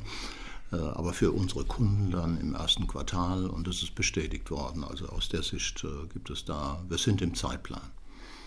Äh, 0.73 0.77
aber 0.77 1.13
für 1.13 1.33
unsere 1.33 1.65
Kunden 1.65 2.11
dann 2.11 2.41
im 2.41 2.55
ersten 2.55 2.87
Quartal 2.87 3.47
und 3.47 3.67
das 3.67 3.83
ist 3.83 3.95
bestätigt 3.95 4.51
worden. 4.51 4.85
Also 4.85 5.09
aus 5.09 5.29
der 5.29 5.43
Sicht 5.43 5.85
äh, 5.85 6.07
gibt 6.13 6.31
es 6.31 6.45
da, 6.45 6.83
wir 6.89 6.99
sind 6.99 7.23
im 7.23 7.35
Zeitplan. 7.35 7.91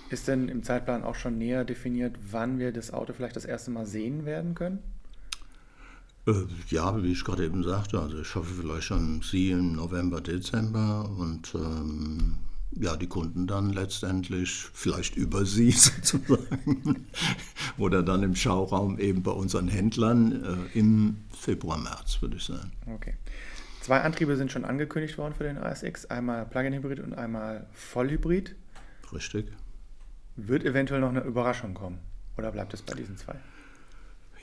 Ist 0.10 0.28
denn 0.28 0.48
im 0.48 0.63
Zeitplan 0.63 1.04
auch 1.04 1.16
schon 1.16 1.38
näher 1.38 1.66
definiert, 1.66 2.16
wann 2.32 2.60
wir 2.60 2.72
das 2.72 2.92
Auto 2.94 3.13
vielleicht 3.13 3.36
das 3.36 3.46
erste 3.46 3.72
Mal 3.72 3.86
sehen 3.86 4.25
werden 4.25 4.56
können? 4.56 4.80
Äh, 6.25 6.34
ja, 6.70 7.02
wie 7.04 7.12
ich 7.12 7.24
gerade 7.25 7.46
eben 7.46 7.63
sagte, 7.63 8.00
also 8.00 8.20
ich 8.20 8.36
hoffe 8.36 8.54
vielleicht 8.54 8.86
schon 8.86 9.22
Sie 9.22 9.52
im 9.52 9.74
November, 9.75 10.22
Dezember 10.22 11.10
und 11.18 11.54
ähm, 11.56 12.38
ja, 12.80 12.96
die 12.96 13.08
Kunden 13.08 13.48
dann 13.48 13.72
letztendlich 13.72 14.68
vielleicht 14.74 15.15
über 15.15 15.46
sie 15.46 15.72
sozusagen 15.72 17.08
oder 17.77 18.03
dann 18.03 18.24
im 18.24 18.36
Schauraum 18.36 19.00
eben 19.00 19.24
bei 19.24 19.32
unseren 19.32 19.68
Händlern 19.68 20.70
äh, 20.74 20.80
im 20.80 21.18
Februar, 21.32 21.77
März, 21.77 22.22
würde 22.22 22.38
ich 22.38 22.44
sagen. 22.44 22.72
Okay. 22.88 23.15
Zwei 23.82 24.01
Antriebe 24.01 24.38
sind 24.38 24.51
schon 24.51 24.63
angekündigt 24.63 25.18
worden 25.18 25.34
für 25.34 25.44
den 25.44 25.58
ASX, 25.58 26.06
einmal 26.06 26.46
Plug-in-Hybrid 26.46 27.01
und 27.01 27.13
einmal 27.13 27.68
Vollhybrid. 27.74 28.56
Richtig. 29.12 29.48
Wird 30.36 30.63
eventuell 30.63 31.01
noch 31.01 31.10
eine 31.10 31.22
Überraschung 31.22 31.74
kommen 31.74 32.00
oder 32.38 32.51
bleibt 32.51 32.74
es 32.74 32.82
bei 32.82 32.94
diesen 32.94 33.18
zwei? 33.18 33.36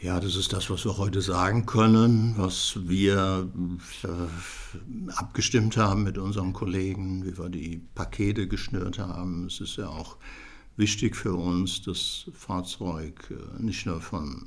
Ja, 0.03 0.19
das 0.19 0.35
ist 0.35 0.55
das, 0.55 0.71
was 0.71 0.87
wir 0.87 0.97
heute 0.97 1.21
sagen 1.21 1.67
können, 1.67 2.33
was 2.39 2.89
wir 2.89 3.51
äh, 4.03 5.13
abgestimmt 5.13 5.77
haben 5.77 6.05
mit 6.05 6.17
unseren 6.17 6.55
Kollegen, 6.55 7.27
wie 7.27 7.37
wir 7.37 7.51
die 7.51 7.83
Pakete 7.95 8.49
geschnürt 8.49 8.99
haben. 8.99 9.45
Es 9.45 9.61
ist 9.61 9.77
ja 9.77 9.89
auch 9.89 10.17
wichtig 10.79 11.17
für 11.17 11.35
uns, 11.35 11.83
das 11.83 12.31
Fahrzeug 12.33 13.31
äh, 13.31 13.63
nicht 13.63 13.85
nur 13.85 14.01
von, 14.01 14.47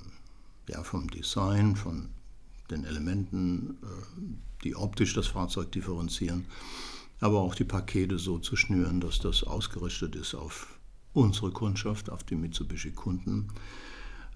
ja, 0.69 0.81
vom 0.81 1.07
Design, 1.11 1.75
von 1.75 2.09
den 2.71 2.83
Elementen, 2.83 3.77
äh, 3.83 4.63
die 4.63 4.75
optisch 4.75 5.13
das 5.13 5.27
Fahrzeug 5.27 5.71
differenzieren, 5.71 6.45
aber 7.19 7.41
auch 7.41 7.53
die 7.53 7.63
Pakete 7.63 8.17
so 8.17 8.39
zu 8.39 8.55
schnüren, 8.55 9.01
dass 9.01 9.19
das 9.19 9.43
ausgerichtet 9.43 10.15
ist 10.15 10.33
auf 10.33 10.79
unsere 11.13 11.51
Kundschaft, 11.51 12.09
auf 12.09 12.23
die 12.23 12.35
Mitsubishi-Kunden. 12.35 13.49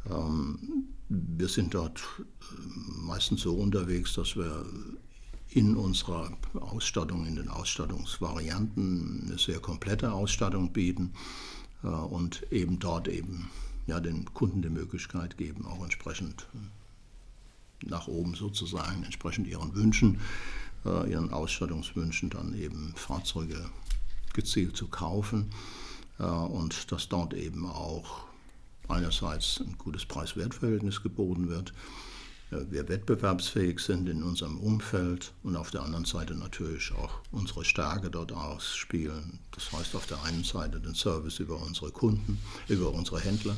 Ähm, 0.10 0.88
wir 1.10 1.48
sind 1.48 1.74
dort 1.74 2.02
äh, 2.20 2.24
meistens 3.06 3.42
so 3.42 3.56
unterwegs, 3.56 4.14
dass 4.14 4.36
wir 4.36 4.66
in 5.50 5.76
unserer 5.76 6.32
Ausstattung, 6.60 7.26
in 7.26 7.36
den 7.36 7.50
Ausstattungsvarianten 7.50 9.24
eine 9.26 9.38
sehr 9.38 9.60
komplette 9.60 10.12
Ausstattung 10.12 10.74
bieten 10.74 11.14
äh, 11.84 11.88
und 11.88 12.52
eben 12.52 12.80
dort 12.80 13.08
eben 13.08 13.50
ja, 13.86 14.02
den 14.02 14.26
Kunden 14.34 14.62
die 14.62 14.70
Möglichkeit 14.70 15.38
geben, 15.38 15.66
auch 15.66 15.82
entsprechend 15.84 16.48
äh, 16.54 17.88
nach 17.88 18.08
oben 18.08 18.36
sozusagen, 18.36 19.04
entsprechend 19.04 19.48
ihren 19.48 19.76
Wünschen, 19.76 20.20
ihren 20.84 21.32
Ausstattungswünschen 21.32 22.30
dann 22.30 22.56
eben 22.56 22.94
Fahrzeuge 22.96 23.70
gezielt 24.34 24.76
zu 24.76 24.88
kaufen 24.88 25.52
und 26.18 26.92
dass 26.92 27.10
dort 27.10 27.34
eben 27.34 27.68
auch 27.68 28.28
einerseits 28.88 29.60
ein 29.60 29.78
gutes 29.78 30.06
Preis-Wert-Verhältnis 30.06 31.02
geboten 31.04 31.50
wird, 31.50 31.74
äh, 32.52 32.58
wir 32.70 32.88
wettbewerbsfähig 32.88 33.80
sind 33.80 34.08
in 34.10 34.24
unserem 34.24 34.60
Umfeld 34.60 35.34
und 35.44 35.56
auf 35.56 35.72
der 35.72 35.84
anderen 35.84 36.06
Seite 36.06 36.36
natürlich 36.36 36.92
auch 36.94 37.20
unsere 37.32 37.66
Stärke 37.66 38.10
dort 38.10 38.32
ausspielen. 38.32 39.40
Das 39.52 39.72
heißt 39.72 39.96
auf 39.96 40.06
der 40.08 40.24
einen 40.24 40.44
Seite 40.44 40.80
den 40.80 40.96
Service 40.96 41.40
über 41.40 41.62
unsere 41.62 41.92
Kunden, 41.92 42.40
über 42.68 42.92
unsere 42.92 43.20
Händler 43.20 43.58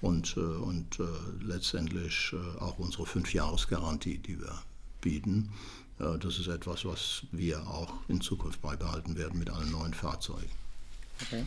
und, 0.00 0.36
äh, 0.36 0.40
und 0.40 1.00
äh, 1.00 1.04
letztendlich 1.44 2.34
auch 2.60 2.78
unsere 2.78 3.06
Fünfjahresgarantie, 3.06 4.18
die 4.18 4.40
wir 4.40 4.62
bieten. 5.00 5.50
Das 5.98 6.38
ist 6.38 6.48
etwas, 6.48 6.84
was 6.84 7.22
wir 7.32 7.66
auch 7.66 7.90
in 8.08 8.20
Zukunft 8.20 8.60
beibehalten 8.60 9.16
werden 9.16 9.38
mit 9.38 9.48
allen 9.48 9.70
neuen 9.70 9.94
Fahrzeugen. 9.94 10.50
Okay. 11.22 11.42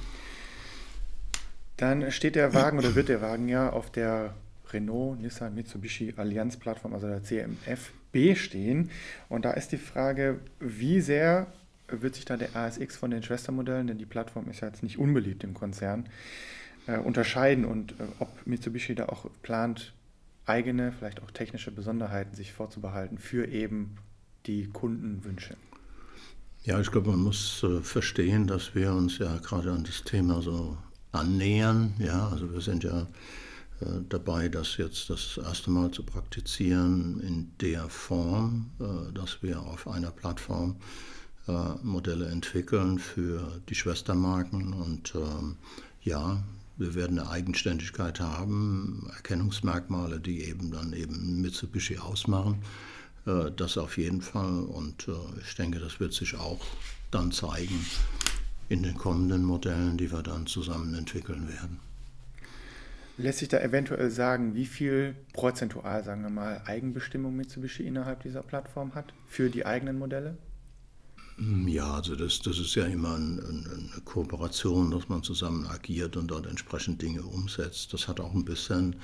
Dann 1.80 2.12
steht 2.12 2.36
der 2.36 2.54
Wagen 2.54 2.78
oder 2.78 2.94
wird 2.94 3.08
der 3.08 3.22
Wagen 3.22 3.48
ja 3.48 3.70
auf 3.70 3.90
der 3.90 4.34
Renault, 4.74 5.22
Nissan, 5.22 5.56
Mitsubishi 5.56 6.14
Allianz 6.18 6.58
Plattform, 6.58 6.94
also 6.94 7.08
der 7.08 7.24
CMF-B 7.24 8.36
stehen. 8.36 8.92
Und 9.30 9.46
da 9.46 9.52
ist 9.52 9.72
die 9.72 9.78
Frage, 9.78 10.42
wie 10.60 11.00
sehr 11.00 11.48
wird 11.88 12.16
sich 12.16 12.26
da 12.26 12.36
der 12.36 12.54
ASX 12.54 12.98
von 12.98 13.12
den 13.12 13.24
Schwestermodellen, 13.24 13.88
denn 13.88 13.98
die 13.98 14.06
Plattform 14.06 14.50
ist 14.50 14.60
ja 14.60 14.68
jetzt 14.68 14.84
nicht 14.84 15.00
unbeliebt 15.00 15.46
im 15.46 15.54
Konzern, 15.54 16.10
äh, 16.86 16.98
unterscheiden 16.98 17.64
und 17.64 17.94
äh, 17.94 18.04
ob 18.20 18.28
Mitsubishi 18.46 18.94
da 18.94 19.06
auch 19.06 19.26
plant, 19.42 19.94
eigene, 20.46 20.92
vielleicht 20.92 21.24
auch 21.24 21.32
technische 21.32 21.72
Besonderheiten 21.72 22.36
sich 22.36 22.52
vorzubehalten 22.52 23.18
für 23.18 23.48
eben 23.48 23.96
die 24.48 24.68
Kundenwünsche. 24.68 25.56
Ja, 26.64 26.80
ich 26.82 26.92
glaube, 26.92 27.12
man 27.12 27.22
muss 27.22 27.64
äh, 27.64 27.80
verstehen, 27.80 28.48
dass 28.48 28.76
wir 28.76 28.92
uns 28.92 29.18
ja 29.18 29.38
gerade 29.38 29.72
an 29.72 29.86
das 29.86 30.04
Thema 30.04 30.42
so 30.42 30.78
annähern. 31.12 31.94
Ja, 32.00 32.30
also 32.30 32.52
wir 32.52 32.62
sind 32.62 32.84
ja 32.84 33.08
äh, 33.82 34.02
dabei, 34.10 34.50
das 34.50 34.78
jetzt 34.78 35.10
das 35.10 35.38
erste 35.38 35.72
Mal 35.72 35.92
zu 35.92 36.04
praktizieren 36.04 37.22
in 37.22 37.52
der 37.62 37.88
Form, 37.90 38.72
äh, 38.80 39.14
dass 39.14 39.42
wir 39.42 39.62
auf 39.62 39.88
einer 39.88 40.12
Plattform 40.12 40.76
äh, 41.48 41.52
Modelle 41.82 42.28
entwickeln 42.28 43.00
für 43.00 43.62
die 43.70 43.76
Schwestermarken 43.76 44.74
und 44.74 45.14
ähm, 45.16 45.58
ja, 46.02 46.44
wir 46.78 46.96
werden 46.96 47.20
eine 47.20 47.30
Eigenständigkeit 47.30 48.20
haben, 48.20 49.10
Erkennungsmerkmale, 49.16 50.20
die 50.20 50.44
eben 50.44 50.72
dann 50.72 50.94
eben 50.94 51.42
Mitsubishi 51.42 51.98
ausmachen. 51.98 52.64
Das 53.26 53.78
auf 53.78 53.98
jeden 53.98 54.22
Fall 54.22 54.64
und 54.64 55.10
ich 55.46 55.54
denke, 55.56 55.80
das 55.80 56.00
wird 56.00 56.14
sich 56.14 56.38
auch 56.38 56.66
dann 57.12 57.34
zeigen, 57.34 57.86
in 58.70 58.84
den 58.84 58.96
kommenden 58.96 59.44
Modellen, 59.44 59.98
die 59.98 60.12
wir 60.12 60.22
dann 60.22 60.46
zusammen 60.46 60.94
entwickeln 60.94 61.50
werden. 61.50 61.80
Lässt 63.18 63.40
sich 63.40 63.50
da 63.50 63.60
eventuell 63.60 64.10
sagen, 64.12 64.56
wie 64.56 64.66
viel 64.66 65.16
prozentual, 65.34 66.04
sagen 66.06 66.22
wir 66.22 66.30
mal, 66.30 66.62
Eigenbestimmung 66.66 67.36
Mitsubishi 67.36 67.84
innerhalb 67.84 68.24
dieser 68.24 68.44
Plattform 68.44 68.96
hat 68.96 69.14
für 69.28 69.50
die 69.50 69.66
eigenen 69.66 70.00
Modelle? 70.00 70.38
Mm, 71.36 71.68
ja, 71.68 71.96
also 71.96 72.16
das, 72.16 72.40
das 72.42 72.60
ist 72.60 72.76
ja 72.76 72.86
immer 72.86 73.16
ein, 73.16 73.40
ein, 73.40 73.68
eine 73.68 74.02
Kooperation, 74.06 74.92
dass 74.92 75.10
man 75.10 75.24
zusammen 75.24 75.68
agiert 75.68 76.16
und 76.16 76.28
dort 76.28 76.46
entsprechend 76.46 77.02
Dinge 77.02 77.24
umsetzt. 77.24 77.92
Das 77.92 78.08
hat 78.08 78.22
auch 78.22 78.34
ein 78.34 78.46
bisschen 78.46 78.96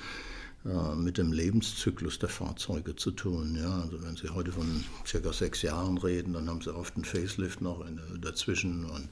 mit 0.96 1.16
dem 1.16 1.32
Lebenszyklus 1.32 2.18
der 2.18 2.28
Fahrzeuge 2.28 2.96
zu 2.96 3.12
tun. 3.12 3.56
Ja, 3.56 3.82
also 3.82 4.02
wenn 4.02 4.16
Sie 4.16 4.28
heute 4.30 4.50
von 4.50 4.84
circa 5.06 5.32
sechs 5.32 5.62
Jahren 5.62 5.96
reden, 5.98 6.32
dann 6.32 6.48
haben 6.48 6.60
Sie 6.60 6.74
oft 6.74 6.96
einen 6.96 7.04
Facelift 7.04 7.60
noch 7.60 7.84
dazwischen 8.20 8.84
und 8.84 9.08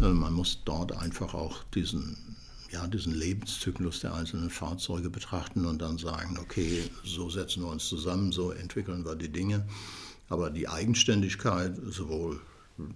äh, 0.00 0.12
man 0.12 0.32
muss 0.32 0.62
dort 0.64 0.92
einfach 0.92 1.34
auch 1.34 1.62
diesen, 1.74 2.16
ja, 2.72 2.86
diesen 2.88 3.14
Lebenszyklus 3.14 4.00
der 4.00 4.14
einzelnen 4.14 4.50
Fahrzeuge 4.50 5.10
betrachten 5.10 5.64
und 5.64 5.80
dann 5.80 5.96
sagen, 5.98 6.38
okay, 6.40 6.82
so 7.04 7.30
setzen 7.30 7.62
wir 7.62 7.70
uns 7.70 7.86
zusammen, 7.86 8.32
so 8.32 8.50
entwickeln 8.50 9.04
wir 9.04 9.14
die 9.14 9.30
Dinge. 9.30 9.66
Aber 10.28 10.50
die 10.50 10.68
Eigenständigkeit, 10.68 11.76
sowohl 11.88 12.40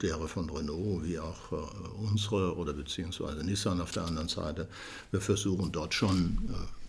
derer 0.02 0.28
von 0.28 0.48
Renault 0.50 1.04
wie 1.04 1.18
auch 1.18 1.52
äh, 1.52 1.56
unsere 1.98 2.56
oder 2.56 2.72
beziehungsweise 2.72 3.44
Nissan 3.44 3.80
auf 3.80 3.92
der 3.92 4.04
anderen 4.04 4.28
Seite, 4.28 4.68
wir 5.12 5.20
versuchen 5.20 5.70
dort 5.70 5.94
schon 5.94 6.38
äh, 6.48 6.83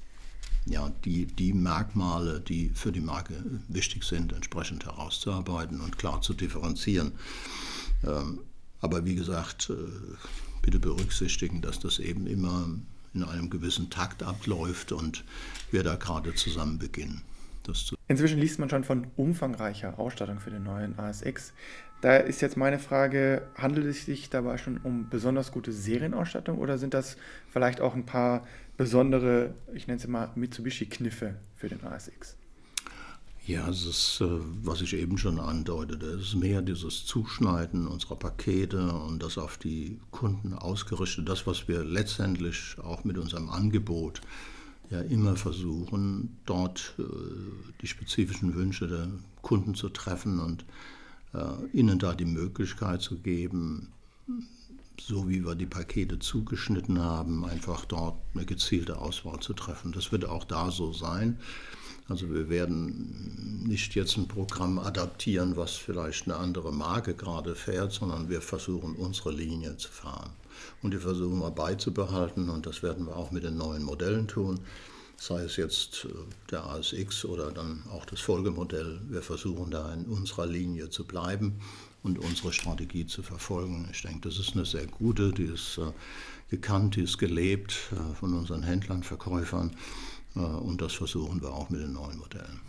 ja, 0.65 0.91
die, 1.03 1.25
die 1.25 1.53
Merkmale, 1.53 2.39
die 2.39 2.69
für 2.73 2.91
die 2.91 3.01
Marke 3.01 3.33
wichtig 3.67 4.03
sind, 4.03 4.33
entsprechend 4.33 4.85
herauszuarbeiten 4.85 5.79
und 5.79 5.97
klar 5.97 6.21
zu 6.21 6.33
differenzieren. 6.33 7.13
Ähm, 8.03 8.39
aber 8.81 9.05
wie 9.05 9.15
gesagt, 9.15 9.69
äh, 9.69 9.75
bitte 10.61 10.79
berücksichtigen, 10.79 11.61
dass 11.61 11.79
das 11.79 11.99
eben 11.99 12.27
immer 12.27 12.67
in 13.13 13.23
einem 13.23 13.49
gewissen 13.49 13.89
Takt 13.89 14.23
abläuft 14.23 14.91
und 14.91 15.23
wir 15.71 15.83
da 15.83 15.95
gerade 15.95 16.33
zusammen 16.35 16.79
beginnen. 16.79 17.21
Inzwischen 18.07 18.39
liest 18.39 18.59
man 18.59 18.69
schon 18.69 18.83
von 18.83 19.07
umfangreicher 19.15 19.97
Ausstattung 19.97 20.39
für 20.39 20.51
den 20.51 20.63
neuen 20.63 20.99
ASX. 20.99 21.53
Da 22.01 22.17
ist 22.17 22.41
jetzt 22.41 22.57
meine 22.57 22.77
Frage, 22.77 23.47
handelt 23.55 23.87
es 23.87 24.05
sich 24.05 24.29
dabei 24.29 24.57
schon 24.57 24.77
um 24.77 25.09
besonders 25.09 25.51
gute 25.51 25.71
Serienausstattung 25.71 26.59
oder 26.59 26.77
sind 26.77 26.93
das 26.93 27.17
vielleicht 27.49 27.81
auch 27.81 27.95
ein 27.95 28.05
paar 28.05 28.45
besondere, 28.77 29.53
ich 29.73 29.87
nenne 29.87 29.99
es 29.99 30.07
mal 30.07 30.31
Mitsubishi-Kniffe 30.35 31.35
für 31.55 31.69
den 31.69 31.83
ASX? 31.83 32.35
Ja, 33.47 33.69
es 33.69 33.85
ist, 33.85 34.21
äh, 34.21 34.27
was 34.63 34.81
ich 34.81 34.95
eben 34.95 35.19
schon 35.19 35.39
andeutete, 35.39 36.07
es 36.07 36.29
ist 36.29 36.35
mehr 36.35 36.63
dieses 36.63 37.05
Zuschneiden 37.05 37.85
unserer 37.85 38.15
Pakete 38.15 38.91
und 38.91 39.21
das 39.21 39.37
auf 39.37 39.57
die 39.57 39.99
Kunden 40.09 40.53
ausgerichtet, 40.53 41.29
das, 41.29 41.45
was 41.45 41.67
wir 41.67 41.83
letztendlich 41.83 42.75
auch 42.81 43.03
mit 43.03 43.19
unserem 43.19 43.49
Angebot 43.49 44.21
ja 44.89 45.01
immer 45.01 45.35
versuchen, 45.35 46.37
dort 46.47 46.95
äh, 46.97 47.03
die 47.81 47.87
spezifischen 47.87 48.55
Wünsche 48.55 48.87
der 48.87 49.09
Kunden 49.43 49.75
zu 49.75 49.89
treffen 49.89 50.39
und 50.39 50.65
äh, 51.33 51.77
ihnen 51.77 51.99
da 51.99 52.15
die 52.15 52.25
Möglichkeit 52.25 53.03
zu 53.03 53.19
geben, 53.19 53.89
so 55.01 55.29
wie 55.29 55.45
wir 55.45 55.55
die 55.55 55.65
Pakete 55.65 56.19
zugeschnitten 56.19 57.01
haben, 57.01 57.45
einfach 57.45 57.85
dort 57.85 58.15
eine 58.33 58.45
gezielte 58.45 58.97
Auswahl 58.99 59.39
zu 59.39 59.53
treffen. 59.53 59.91
Das 59.91 60.11
wird 60.11 60.25
auch 60.25 60.43
da 60.43 60.71
so 60.71 60.93
sein. 60.93 61.39
Also 62.07 62.31
wir 62.31 62.49
werden 62.49 63.63
nicht 63.67 63.95
jetzt 63.95 64.15
ein 64.17 64.27
Programm 64.27 64.77
adaptieren, 64.77 65.57
was 65.57 65.71
vielleicht 65.71 66.25
eine 66.25 66.35
andere 66.35 66.71
Marke 66.71 67.15
gerade 67.15 67.55
fährt, 67.55 67.93
sondern 67.93 68.29
wir 68.29 68.41
versuchen 68.41 68.95
unsere 68.95 69.31
Linie 69.31 69.77
zu 69.77 69.89
fahren. 69.89 70.29
Und 70.83 70.93
die 70.93 70.99
versuchen 70.99 71.39
wir 71.39 71.51
beizubehalten 71.51 72.49
und 72.49 72.67
das 72.67 72.83
werden 72.83 73.07
wir 73.07 73.15
auch 73.15 73.31
mit 73.31 73.43
den 73.43 73.57
neuen 73.57 73.83
Modellen 73.83 74.27
tun. 74.27 74.59
Sei 75.17 75.41
es 75.43 75.55
jetzt 75.55 76.05
äh, 76.05 76.09
der 76.51 76.65
ASX 76.65 77.25
oder 77.25 77.51
dann 77.51 77.83
auch 77.91 78.05
das 78.05 78.19
Folgemodell. 78.19 78.99
Wir 79.07 79.21
versuchen 79.21 79.71
da 79.71 79.91
in 79.93 80.05
unserer 80.05 80.45
Linie 80.45 80.89
zu 80.89 81.05
bleiben 81.05 81.59
und 82.05 82.19
unsere 82.19 82.53
Strategie 82.53 83.07
zu 83.07 83.23
verfolgen. 83.23 83.89
Ich 83.91 84.03
denke, 84.03 84.29
das 84.29 84.37
ist 84.37 84.53
eine 84.53 84.65
sehr 84.65 84.85
gute, 84.85 85.31
die 85.31 85.45
ist 85.45 85.79
äh, 85.79 85.91
gekannt, 86.51 86.95
die 86.95 87.01
ist 87.01 87.17
gelebt 87.17 87.91
äh, 87.91 88.15
von 88.15 88.35
unseren 88.35 88.61
Händlern, 88.61 89.01
Verkäufern. 89.01 89.71
Äh, 90.35 90.39
und 90.39 90.81
das 90.81 90.93
versuchen 90.93 91.41
wir 91.41 91.49
auch 91.49 91.71
mit 91.71 91.81
den 91.81 91.93
neuen 91.93 92.19
Modellen 92.19 92.61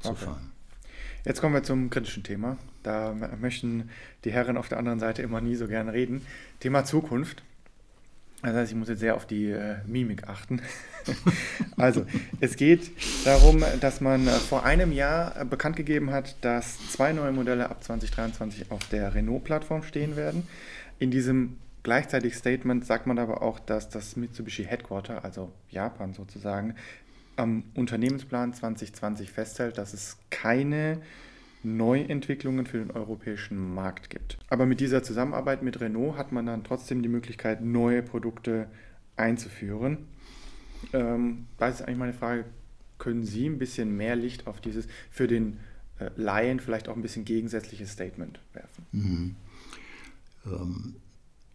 zu 0.00 0.10
okay. 0.10 0.26
fahren. 0.26 0.52
Jetzt 1.24 1.40
kommen 1.40 1.54
wir 1.54 1.62
zum 1.62 1.88
kritischen 1.88 2.22
Thema. 2.22 2.58
Da 2.82 3.14
möchten 3.40 3.90
die 4.24 4.30
Herren 4.30 4.58
auf 4.58 4.68
der 4.68 4.78
anderen 4.78 5.00
Seite 5.00 5.22
immer 5.22 5.40
nie 5.40 5.56
so 5.56 5.66
gerne 5.66 5.94
reden. 5.94 6.20
Thema 6.60 6.84
Zukunft. 6.84 7.42
Das 8.46 8.54
heißt, 8.54 8.72
ich 8.72 8.78
muss 8.78 8.88
jetzt 8.88 9.00
sehr 9.00 9.16
auf 9.16 9.26
die 9.26 9.50
äh, 9.50 9.76
Mimik 9.86 10.28
achten. 10.28 10.62
also, 11.76 12.06
es 12.40 12.54
geht 12.54 12.92
darum, 13.24 13.64
dass 13.80 14.00
man 14.00 14.24
vor 14.26 14.64
einem 14.64 14.92
Jahr 14.92 15.44
bekannt 15.46 15.74
gegeben 15.74 16.12
hat, 16.12 16.36
dass 16.42 16.78
zwei 16.92 17.12
neue 17.12 17.32
Modelle 17.32 17.68
ab 17.70 17.82
2023 17.82 18.70
auf 18.70 18.88
der 18.88 19.14
Renault-Plattform 19.14 19.82
stehen 19.82 20.14
werden. 20.14 20.46
In 21.00 21.10
diesem 21.10 21.56
Gleichzeitig 21.82 22.34
Statement 22.34 22.84
sagt 22.84 23.06
man 23.06 23.18
aber 23.18 23.42
auch, 23.42 23.58
dass 23.58 23.88
das 23.88 24.16
Mitsubishi 24.16 24.64
Headquarter, 24.64 25.24
also 25.24 25.52
Japan 25.70 26.14
sozusagen, 26.14 26.74
am 27.36 27.64
Unternehmensplan 27.74 28.54
2020 28.54 29.30
festhält, 29.30 29.78
dass 29.78 29.92
es 29.92 30.18
keine 30.30 31.00
Neuentwicklungen 31.66 32.64
für 32.66 32.78
den 32.78 32.90
europäischen 32.90 33.74
Markt 33.74 34.08
gibt. 34.08 34.38
Aber 34.48 34.66
mit 34.66 34.80
dieser 34.80 35.02
Zusammenarbeit 35.02 35.62
mit 35.62 35.80
Renault 35.80 36.16
hat 36.16 36.32
man 36.32 36.46
dann 36.46 36.64
trotzdem 36.64 37.02
die 37.02 37.08
Möglichkeit, 37.08 37.62
neue 37.62 38.02
Produkte 38.02 38.68
einzuführen. 39.16 39.98
Ähm, 40.92 41.46
da 41.58 41.68
ist 41.68 41.82
eigentlich 41.82 41.98
meine 41.98 42.12
Frage, 42.12 42.44
können 42.98 43.24
Sie 43.24 43.46
ein 43.46 43.58
bisschen 43.58 43.96
mehr 43.96 44.16
Licht 44.16 44.46
auf 44.46 44.60
dieses 44.60 44.86
für 45.10 45.26
den 45.26 45.58
äh, 45.98 46.10
Laien 46.16 46.60
vielleicht 46.60 46.88
auch 46.88 46.96
ein 46.96 47.02
bisschen 47.02 47.24
gegensätzliche 47.24 47.86
Statement 47.86 48.38
werfen? 48.52 48.86
Mhm. 48.92 49.36
Ähm, 50.46 50.94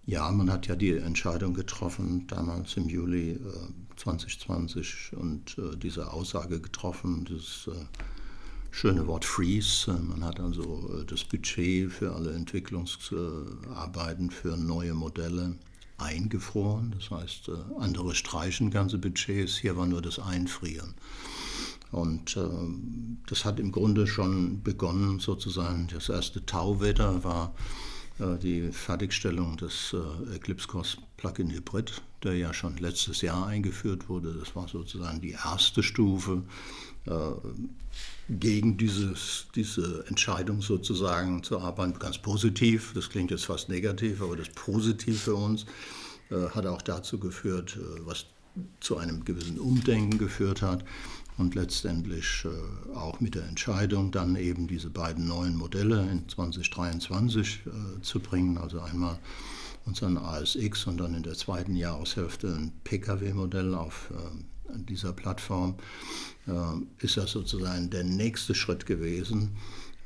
ja, 0.06 0.30
man 0.32 0.52
hat 0.52 0.68
ja 0.68 0.76
die 0.76 0.98
Entscheidung 0.98 1.54
getroffen, 1.54 2.28
damals 2.28 2.76
im 2.76 2.90
Juli 2.90 3.32
äh, 3.32 3.38
2020, 3.98 5.14
und 5.16 5.58
äh, 5.58 5.78
diese 5.78 6.12
Aussage 6.12 6.60
getroffen, 6.60 7.26
das 7.30 7.70
äh, 7.74 7.86
schöne 8.72 9.06
Wort 9.08 9.26
Freeze. 9.26 9.92
Man 9.92 10.24
hat 10.24 10.40
also 10.40 10.90
äh, 11.02 11.06
das 11.06 11.24
Budget 11.24 11.92
für 11.92 12.14
alle 12.16 12.34
Entwicklungsarbeiten 12.34 14.32
für 14.32 14.58
neue 14.58 14.94
Modelle 14.94 15.56
eingefroren. 15.98 16.96
Das 16.98 17.12
heißt, 17.12 17.50
äh, 17.50 17.52
andere 17.80 18.16
streichen 18.16 18.72
ganze 18.72 18.98
Budgets, 18.98 19.58
hier 19.58 19.78
war 19.78 19.86
nur 19.86 20.02
das 20.02 20.18
Einfrieren. 20.18 20.96
Und 21.92 22.38
äh, 22.38 22.42
das 23.28 23.46
hat 23.46 23.60
im 23.60 23.72
Grunde 23.72 24.08
schon 24.08 24.64
begonnen, 24.64 25.20
sozusagen. 25.20 25.88
Das 25.94 26.10
erste 26.10 26.46
Tauwetter 26.46 27.24
war 27.24 27.54
äh, 27.54 27.91
die 28.20 28.72
Fertigstellung 28.72 29.58
des 29.58 29.94
äh, 29.94 30.36
Eclipse 30.36 30.68
Cross 30.68 30.98
Plug-in 31.18 31.50
Hybrid, 31.50 32.02
der 32.24 32.36
ja 32.36 32.54
schon 32.54 32.78
letztes 32.78 33.22
Jahr 33.22 33.48
eingeführt 33.48 34.10
wurde. 34.10 34.34
Das 34.34 34.56
war 34.56 34.68
sozusagen 34.68 35.22
die 35.22 35.32
erste 35.32 35.82
Stufe 35.82 36.44
äh, 37.06 37.12
gegen 38.30 38.78
dieses, 38.78 39.48
diese 39.56 40.06
Entscheidung 40.08 40.62
sozusagen 40.62 41.44
zu 41.44 41.60
arbeiten. 41.60 41.98
Ganz 42.00 42.18
positiv, 42.18 42.94
das 42.94 43.10
klingt 43.10 43.32
jetzt 43.32 43.46
fast 43.46 43.70
negativ, 43.70 44.22
aber 44.22 44.38
das 44.38 44.50
Positiv 44.50 45.24
für 45.24 45.36
uns 45.36 45.66
hat 46.56 46.66
auch 46.66 46.82
dazu 46.82 47.20
geführt, 47.20 47.78
was 48.06 48.26
zu 48.80 48.96
einem 48.96 49.26
gewissen 49.26 49.60
Umdenken 49.60 50.18
geführt 50.18 50.62
hat 50.62 50.86
und 51.38 51.56
letztendlich 51.56 52.46
äh, 52.46 52.96
auch 52.96 53.20
mit 53.20 53.36
der 53.36 53.48
Entscheidung, 53.48 54.12
dann 54.12 54.36
eben 54.36 54.68
diese 54.68 54.90
beiden 54.90 55.28
neuen 55.28 55.56
Modelle 55.56 56.08
in 56.12 56.28
2023 56.28 57.62
äh, 57.66 58.02
zu 58.02 58.20
bringen, 58.20 58.58
also 58.58 58.80
einmal 58.80 59.18
unseren 59.86 60.18
ASX 60.18 60.86
und 60.86 60.98
dann 60.98 61.16
in 61.16 61.24
der 61.24 61.34
zweiten 61.34 61.76
Jahreshälfte 61.76 62.48
ein 62.48 62.72
Pkw-Modell 62.84 63.74
auf 63.74 64.12
äh, 64.12 64.78
dieser 64.88 65.12
Plattform, 65.12 65.76
ist 67.00 67.18
das 67.18 67.32
sozusagen 67.32 67.90
der 67.90 68.06
nächste 68.06 68.56
Schritt 68.56 68.86
gewesen. 68.86 69.58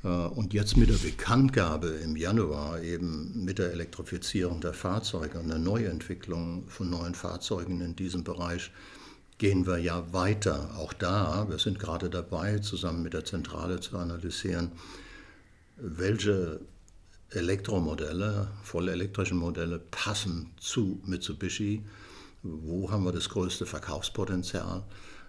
Und 0.01 0.55
jetzt 0.55 0.75
mit 0.75 0.89
der 0.89 0.97
Bekanntgabe 0.97 1.89
im 2.03 2.15
Januar 2.15 2.81
eben 2.81 3.45
mit 3.45 3.59
der 3.59 3.71
Elektrifizierung 3.71 4.61
der 4.61 4.73
Fahrzeuge 4.73 5.37
und 5.37 5.49
der 5.49 5.59
Neuentwicklung 5.59 6.67
von 6.67 6.89
neuen 6.89 7.13
Fahrzeugen 7.13 7.79
in 7.79 7.95
diesem 7.95 8.23
Bereich 8.23 8.71
gehen 9.37 9.65
wir 9.67 9.77
ja 9.77 10.13
weiter. 10.13 10.75
Auch 10.77 10.93
da, 10.93 11.47
wir 11.49 11.59
sind 11.59 11.79
gerade 11.79 12.09
dabei, 12.09 12.59
zusammen 12.59 13.03
mit 13.03 13.13
der 13.13 13.25
Zentrale 13.25 13.79
zu 13.79 13.97
analysieren, 13.97 14.71
welche 15.77 16.61
Elektromodelle, 17.31 18.47
vollelektrische 18.63 19.35
Modelle 19.35 19.79
passen 19.79 20.51
zu 20.57 21.01
Mitsubishi, 21.05 21.83
wo 22.43 22.91
haben 22.91 23.03
wir 23.03 23.11
das 23.11 23.29
größte 23.29 23.65
Verkaufspotenzial. 23.65 24.83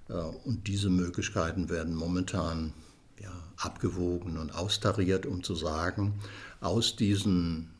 Äh, 0.08 0.12
und 0.12 0.68
diese 0.68 0.90
Möglichkeiten 0.90 1.68
werden 1.68 1.94
momentan 1.94 2.72
ja, 3.20 3.32
abgewogen 3.56 4.36
und 4.36 4.54
austariert, 4.54 5.26
um 5.26 5.42
zu 5.42 5.54
sagen, 5.54 6.20
aus 6.60 6.96
diesen 6.96 7.70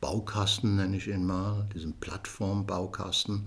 Baukasten, 0.00 0.76
nenne 0.76 0.96
ich 0.96 1.06
ihn 1.08 1.24
mal, 1.24 1.68
diesem 1.74 1.92
Plattformbaukasten, 1.94 3.46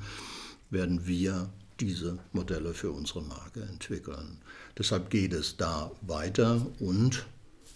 werden 0.69 1.05
wir 1.05 1.49
diese 1.85 2.17
Modelle 2.31 2.73
für 2.73 2.91
unsere 2.91 3.21
Marke 3.21 3.61
entwickeln. 3.63 4.37
Deshalb 4.77 5.09
geht 5.09 5.33
es 5.33 5.57
da 5.57 5.91
weiter 6.01 6.65
und 6.79 7.25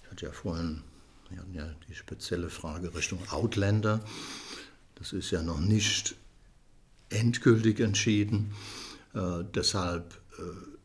ich 0.03 0.11
hatte 0.11 0.25
ja 0.27 0.31
vorhin 0.31 0.81
wir 1.29 1.39
hatten 1.39 1.53
ja 1.53 1.69
die 1.89 1.95
spezielle 1.95 2.49
Frage 2.49 2.93
Richtung 2.95 3.19
Outlander. 3.29 3.99
Das 4.95 5.13
ist 5.13 5.31
ja 5.31 5.43
noch 5.43 5.59
nicht 5.59 6.15
endgültig 7.09 7.79
entschieden. 7.79 8.53
Äh, 9.13 9.43
deshalb 9.53 10.19
äh, 10.37 10.76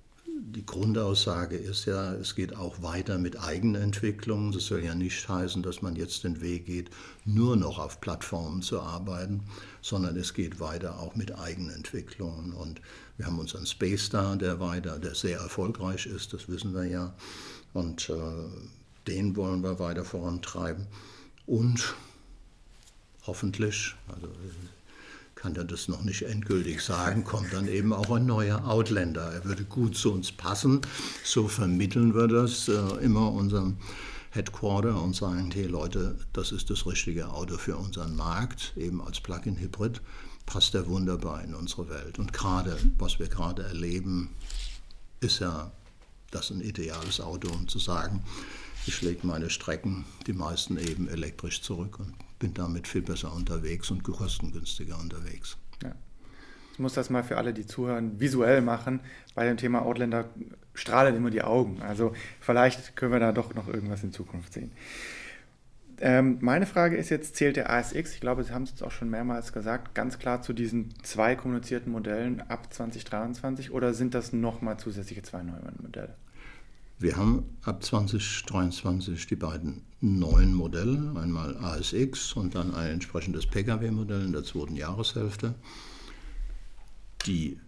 die 0.45 0.67
Grundaussage 0.67 1.57
ist 1.57 1.85
ja, 1.85 2.15
es 2.15 2.35
geht 2.35 2.57
auch 2.57 2.83
weiter 2.83 3.17
mit 3.17 3.41
Eigenentwicklung. 3.41 4.51
Das 4.51 4.67
soll 4.67 4.85
ja 4.85 4.95
nicht 4.95 5.29
heißen, 5.29 5.63
dass 5.63 5.83
man 5.83 5.95
jetzt 5.95 6.25
den 6.25 6.41
Weg 6.41 6.67
geht, 6.67 6.91
nur 7.25 7.57
noch 7.57 7.79
auf 7.79 8.01
Plattformen 8.01 8.61
zu 8.61 8.81
arbeiten, 8.81 9.45
sondern 9.83 10.17
es 10.17 10.35
geht 10.35 10.59
weiter 10.59 10.99
auch 10.99 11.15
mit 11.15 11.39
Eigenentwicklungen. 11.39 12.53
Und 12.53 12.81
wir 13.17 13.27
haben 13.27 13.39
unseren 13.39 13.67
Space 13.67 14.07
Star, 14.07 14.37
der 14.37 14.59
weiter, 14.59 14.99
der 14.99 15.15
sehr 15.15 15.39
erfolgreich 15.39 16.07
ist, 16.07 16.33
das 16.33 16.49
wissen 16.49 16.75
wir 16.75 16.85
ja. 16.85 17.15
Und 17.73 18.11
äh, 18.11 18.15
den 19.07 19.37
wollen 19.37 19.63
wir 19.63 19.79
weiter 19.79 20.05
vorantreiben. 20.05 20.87
Und 21.47 21.95
hoffentlich, 23.27 23.95
also 24.09 24.29
kann 25.43 25.57
er 25.57 25.65
das 25.65 25.89
noch 25.89 26.05
nicht 26.05 26.23
endgültig 26.23 26.83
sagen, 26.83 27.25
kommt 27.25 27.53
dann 27.53 27.67
eben 27.67 27.93
auch 27.93 28.11
ein 28.13 28.27
neuer 28.27 28.65
Outlander. 28.65 29.33
Er 29.33 29.45
würde 29.45 29.65
gut 29.65 29.97
zu 29.97 30.13
uns 30.13 30.31
passen. 30.31 30.83
So 31.25 31.49
vermitteln 31.49 32.15
wir 32.15 32.29
das 32.29 32.69
äh, 32.69 32.75
immer 33.03 33.33
unseren 33.33 33.77
Headquarter 34.31 35.03
und 35.03 35.17
sagen, 35.17 35.51
hey 35.53 35.67
Leute, 35.67 36.17
das 36.33 36.53
ist 36.53 36.71
das 36.71 36.87
richtige 36.87 37.29
Auto 37.29 37.59
für 37.59 37.77
unseren 37.77 38.15
Markt, 38.15 38.73
eben 38.77 39.03
als 39.03 39.19
Plug-in-Hybrid, 39.19 40.01
passt 40.47 40.77
er 40.77 40.87
wunderbar 40.87 41.43
in 41.43 41.57
unsere 41.57 41.89
Welt. 41.89 42.21
Und 42.21 42.33
gerade, 42.33 42.77
was 42.99 43.19
wir 43.19 43.27
gerade 43.27 43.65
erleben, 43.65 44.31
ist 45.19 45.41
ja 45.41 45.73
das 46.31 46.51
ein 46.51 46.61
ideales 46.61 47.21
Auto, 47.21 47.49
um 47.49 47.67
zu 47.67 47.81
sagen, 47.81 48.23
ich 48.87 49.01
lege 49.03 49.27
meine 49.27 49.51
Strecken, 49.51 50.05
die 50.27 50.33
meisten 50.33 50.77
eben 50.77 51.09
elektrisch 51.09 51.63
zurück 51.63 51.99
und 52.01 52.15
bin 52.39 52.55
damit 52.55 52.89
viel 52.89 53.03
besser 53.03 53.33
unterwegs 53.33 53.91
und 53.91 54.03
kostengünstiger 54.03 54.99
unterwegs. 54.99 55.57
Ja. 55.83 55.95
Ich 56.73 56.79
muss 56.79 56.95
das 56.95 57.11
mal 57.11 57.23
für 57.23 57.37
alle, 57.37 57.53
die 57.53 57.67
zuhören, 57.67 58.19
visuell 58.19 58.63
machen. 58.63 59.01
Bei 59.35 59.47
dem 59.47 59.57
Thema 59.57 59.83
Outlander 59.83 60.29
strahlen 60.75 61.15
immer 61.15 61.31
die 61.31 61.43
Augen. 61.43 61.83
Also 61.83 62.13
vielleicht 62.41 62.97
können 62.97 63.13
wir 63.13 63.21
da 63.21 63.33
doch 63.33 63.55
noch 63.55 63.69
irgendwas 63.69 64.03
in 64.03 64.13
Zukunft 64.13 64.55
sehen. 64.55 64.73
Ähm, 66.01 66.39
meine 66.41 66.67
Frage 66.67 66.97
ist 66.97 67.11
jetzt, 67.11 67.37
zählt 67.37 67.55
der 67.55 67.71
ASX, 67.71 68.15
ich 68.15 68.21
glaube, 68.21 68.43
Sie 68.43 68.53
haben 68.53 68.65
es 68.65 68.71
jetzt 68.71 68.83
auch 68.83 68.91
schon 68.91 69.09
mehrmals 69.09 69.53
gesagt, 69.53 69.95
ganz 69.95 70.19
klar 70.19 70.43
zu 70.43 70.53
diesen 70.53 70.93
zwei 71.05 71.37
kommunizierten 71.37 71.93
Modellen 71.93 72.43
ab 72.49 72.75
2023 72.75 73.71
oder 73.71 73.95
sind 73.95 74.15
das 74.15 74.33
nochmal 74.33 74.79
zusätzliche 74.79 75.23
zwei 75.23 75.45
neue 75.45 75.61
Modelle? 75.81 76.17
Wir 77.03 77.17
haben 77.17 77.57
ab 77.63 77.83
2023 77.83 79.27
die 79.27 79.35
beiden 79.35 79.83
neuen 80.01 80.55
Modelle, 80.55 81.13
einmal 81.21 81.57
ASX 81.57 82.33
und 82.35 82.55
dann 82.55 82.73
ein 82.75 82.93
entsprechendes 82.93 83.45
Pkw-Modell 83.47 84.25
in 84.25 84.33
der 84.33 84.45
zweiten 84.45 84.77
Jahreshälfte 84.77 85.55
die 87.27 87.59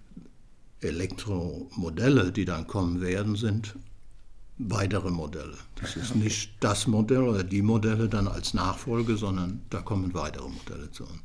Elektromodelle, 0.81 2.31
die 2.31 2.45
dann 2.45 2.67
kommen 2.67 3.01
werden, 3.01 3.37
sind 3.37 3.77
weitere 4.59 5.11
Modelle. 5.11 5.57
Das 5.81 5.97
ist 5.97 6.15
nicht 6.15 6.53
das 6.61 6.87
Modell 6.87 7.23
oder 7.23 7.43
die 7.43 7.63
Modelle 7.63 8.09
dann 8.09 8.29
als 8.29 8.55
Nachfolge, 8.55 9.17
sondern 9.17 9.63
da 9.71 9.81
kommen 9.81 10.15
weitere 10.15 10.49
Modelle 10.49 10.91
zu 10.91 11.05
uns. 11.05 11.23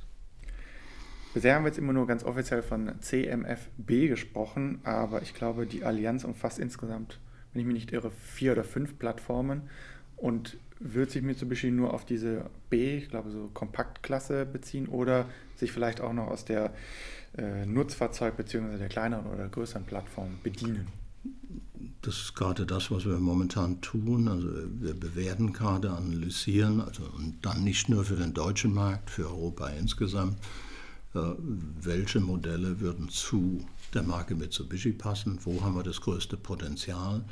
Bisher 1.33 1.55
haben 1.55 1.63
wir 1.63 1.69
jetzt 1.69 1.77
immer 1.77 1.93
nur 1.93 2.07
ganz 2.07 2.23
offiziell 2.23 2.63
von 2.63 2.91
CMFB 3.01 4.07
gesprochen, 4.07 4.79
aber 4.83 5.21
ich 5.21 5.35
glaube, 5.35 5.67
die 5.67 5.83
Allianz 5.83 6.23
umfasst 6.23 6.57
insgesamt, 6.57 7.19
wenn 7.53 7.61
ich 7.61 7.67
mich 7.67 7.75
nicht 7.75 7.91
irre, 7.91 8.11
vier 8.11 8.53
oder 8.53 8.63
fünf 8.63 8.97
Plattformen 8.97 9.63
und 10.17 10.57
wird 10.79 11.11
sich 11.11 11.21
Mitsubishi 11.21 11.71
nur 11.71 11.93
auf 11.93 12.05
diese 12.05 12.45
B, 12.69 12.97
ich 12.97 13.09
glaube 13.09 13.31
so 13.31 13.49
Kompaktklasse 13.53 14.45
beziehen 14.45 14.87
oder 14.87 15.25
sich 15.57 15.71
vielleicht 15.71 16.01
auch 16.01 16.13
noch 16.13 16.27
aus 16.27 16.45
der 16.45 16.73
äh, 17.37 17.65
Nutzfahrzeug 17.65 18.37
bzw. 18.37 18.77
der 18.77 18.87
kleineren 18.87 19.27
oder 19.27 19.47
größeren 19.47 19.83
Plattform 19.83 20.37
bedienen? 20.43 20.87
Das 22.01 22.15
ist 22.15 22.35
gerade 22.35 22.65
das, 22.65 22.91
was 22.91 23.05
wir 23.05 23.17
momentan 23.19 23.81
tun. 23.81 24.29
Also 24.29 24.47
wir 24.79 24.93
bewerten 24.93 25.51
gerade, 25.51 25.91
analysieren, 25.91 26.79
also 26.79 27.03
und 27.17 27.45
dann 27.45 27.63
nicht 27.63 27.89
nur 27.89 28.05
für 28.05 28.15
den 28.15 28.33
deutschen 28.33 28.73
Markt, 28.73 29.09
für 29.09 29.27
Europa 29.27 29.67
insgesamt, 29.67 30.37
welche 31.13 32.19
Modelle 32.19 32.79
würden 32.79 33.09
zu 33.09 33.65
der 33.93 34.03
Marke 34.03 34.35
Mitsubishi 34.35 34.91
passen, 34.91 35.39
wo 35.43 35.63
haben 35.63 35.75
wir 35.75 35.83
das 35.83 36.01
größte 36.01 36.37
Potenzial 36.37 37.23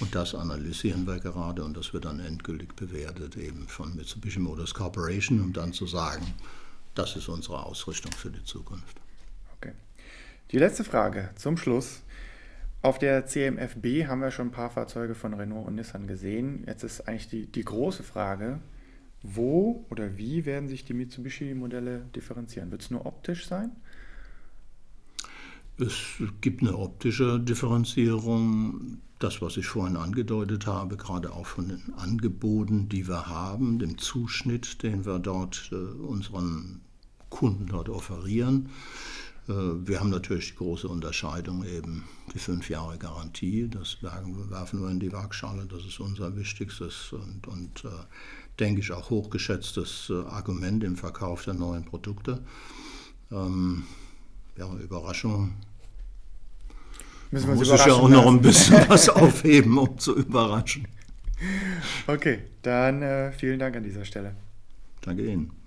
und 0.00 0.14
das 0.14 0.34
analysieren 0.34 1.06
wir 1.06 1.18
gerade 1.18 1.62
und 1.62 1.76
das 1.76 1.92
wird 1.92 2.06
dann 2.06 2.20
endgültig 2.20 2.74
bewertet 2.74 3.36
eben 3.36 3.68
von 3.68 3.94
Mitsubishi 3.94 4.38
Motors 4.38 4.72
Corporation, 4.72 5.40
um 5.40 5.52
dann 5.52 5.72
zu 5.72 5.86
sagen, 5.86 6.26
das 6.94 7.16
ist 7.16 7.28
unsere 7.28 7.64
Ausrichtung 7.64 8.12
für 8.12 8.30
die 8.30 8.44
Zukunft. 8.44 8.98
Okay. 9.56 9.72
Die 10.50 10.58
letzte 10.58 10.84
Frage 10.84 11.30
zum 11.36 11.56
Schluss. 11.56 12.02
Auf 12.80 12.98
der 12.98 13.26
CMFB 13.26 14.06
haben 14.06 14.20
wir 14.20 14.30
schon 14.30 14.48
ein 14.48 14.52
paar 14.52 14.70
Fahrzeuge 14.70 15.14
von 15.14 15.34
Renault 15.34 15.66
und 15.66 15.74
Nissan 15.74 16.06
gesehen. 16.06 16.64
Jetzt 16.66 16.84
ist 16.84 17.08
eigentlich 17.08 17.28
die, 17.28 17.46
die 17.46 17.64
große 17.64 18.04
Frage, 18.04 18.60
wo 19.22 19.86
oder 19.90 20.16
wie 20.16 20.44
werden 20.44 20.68
sich 20.68 20.84
die 20.84 20.94
Mitsubishi-Modelle 20.94 22.06
differenzieren? 22.14 22.70
Wird 22.70 22.82
es 22.82 22.90
nur 22.90 23.06
optisch 23.06 23.46
sein? 23.46 23.72
Es 25.78 25.94
gibt 26.40 26.62
eine 26.62 26.76
optische 26.76 27.38
Differenzierung. 27.38 28.98
Das, 29.20 29.42
was 29.42 29.56
ich 29.56 29.66
vorhin 29.66 29.96
angedeutet 29.96 30.66
habe, 30.66 30.96
gerade 30.96 31.32
auch 31.32 31.46
von 31.46 31.68
den 31.68 31.92
Angeboten, 31.96 32.88
die 32.88 33.08
wir 33.08 33.26
haben, 33.26 33.80
dem 33.80 33.98
Zuschnitt, 33.98 34.82
den 34.84 35.04
wir 35.04 35.18
dort 35.18 35.70
äh, 35.72 35.74
unseren 35.74 36.82
Kunden 37.28 37.66
dort 37.66 37.88
offerieren. 37.88 38.68
Äh, 39.48 39.52
wir 39.52 39.98
haben 39.98 40.10
natürlich 40.10 40.50
die 40.50 40.56
große 40.56 40.86
Unterscheidung 40.88 41.64
eben 41.64 42.04
die 42.32 42.38
fünf 42.38 42.70
Jahre 42.70 42.98
Garantie. 42.98 43.68
Das 43.68 44.02
werfen 44.02 44.82
wir 44.82 44.90
in 44.90 45.00
die 45.00 45.12
Waagschale. 45.12 45.66
Das 45.66 45.84
ist 45.84 45.98
unser 45.98 46.36
wichtigstes 46.36 47.12
und, 47.12 47.48
und 47.48 47.84
äh, 47.84 47.88
denke 48.60 48.80
ich 48.80 48.92
auch 48.92 49.10
hochgeschätztes 49.10 50.10
äh, 50.10 50.26
Argument 50.28 50.84
im 50.84 50.96
Verkauf 50.96 51.44
der 51.44 51.54
neuen 51.54 51.84
Produkte. 51.84 52.40
Ähm, 53.30 53.84
ja, 54.56 54.72
Überraschung. 54.74 55.54
Müssen 57.30 57.54
muss 57.54 57.70
ich 57.70 57.86
ja 57.86 57.92
auch 57.92 58.08
noch 58.08 58.26
ein 58.26 58.40
bisschen 58.40 58.84
was 58.88 59.08
aufheben, 59.08 59.76
um 59.78 59.98
zu 59.98 60.16
überraschen. 60.16 60.88
Okay, 62.06 62.40
dann 62.62 63.02
äh, 63.02 63.32
vielen 63.32 63.58
Dank 63.58 63.76
an 63.76 63.84
dieser 63.84 64.04
Stelle. 64.04 64.34
Danke 65.02 65.24
Ihnen. 65.24 65.57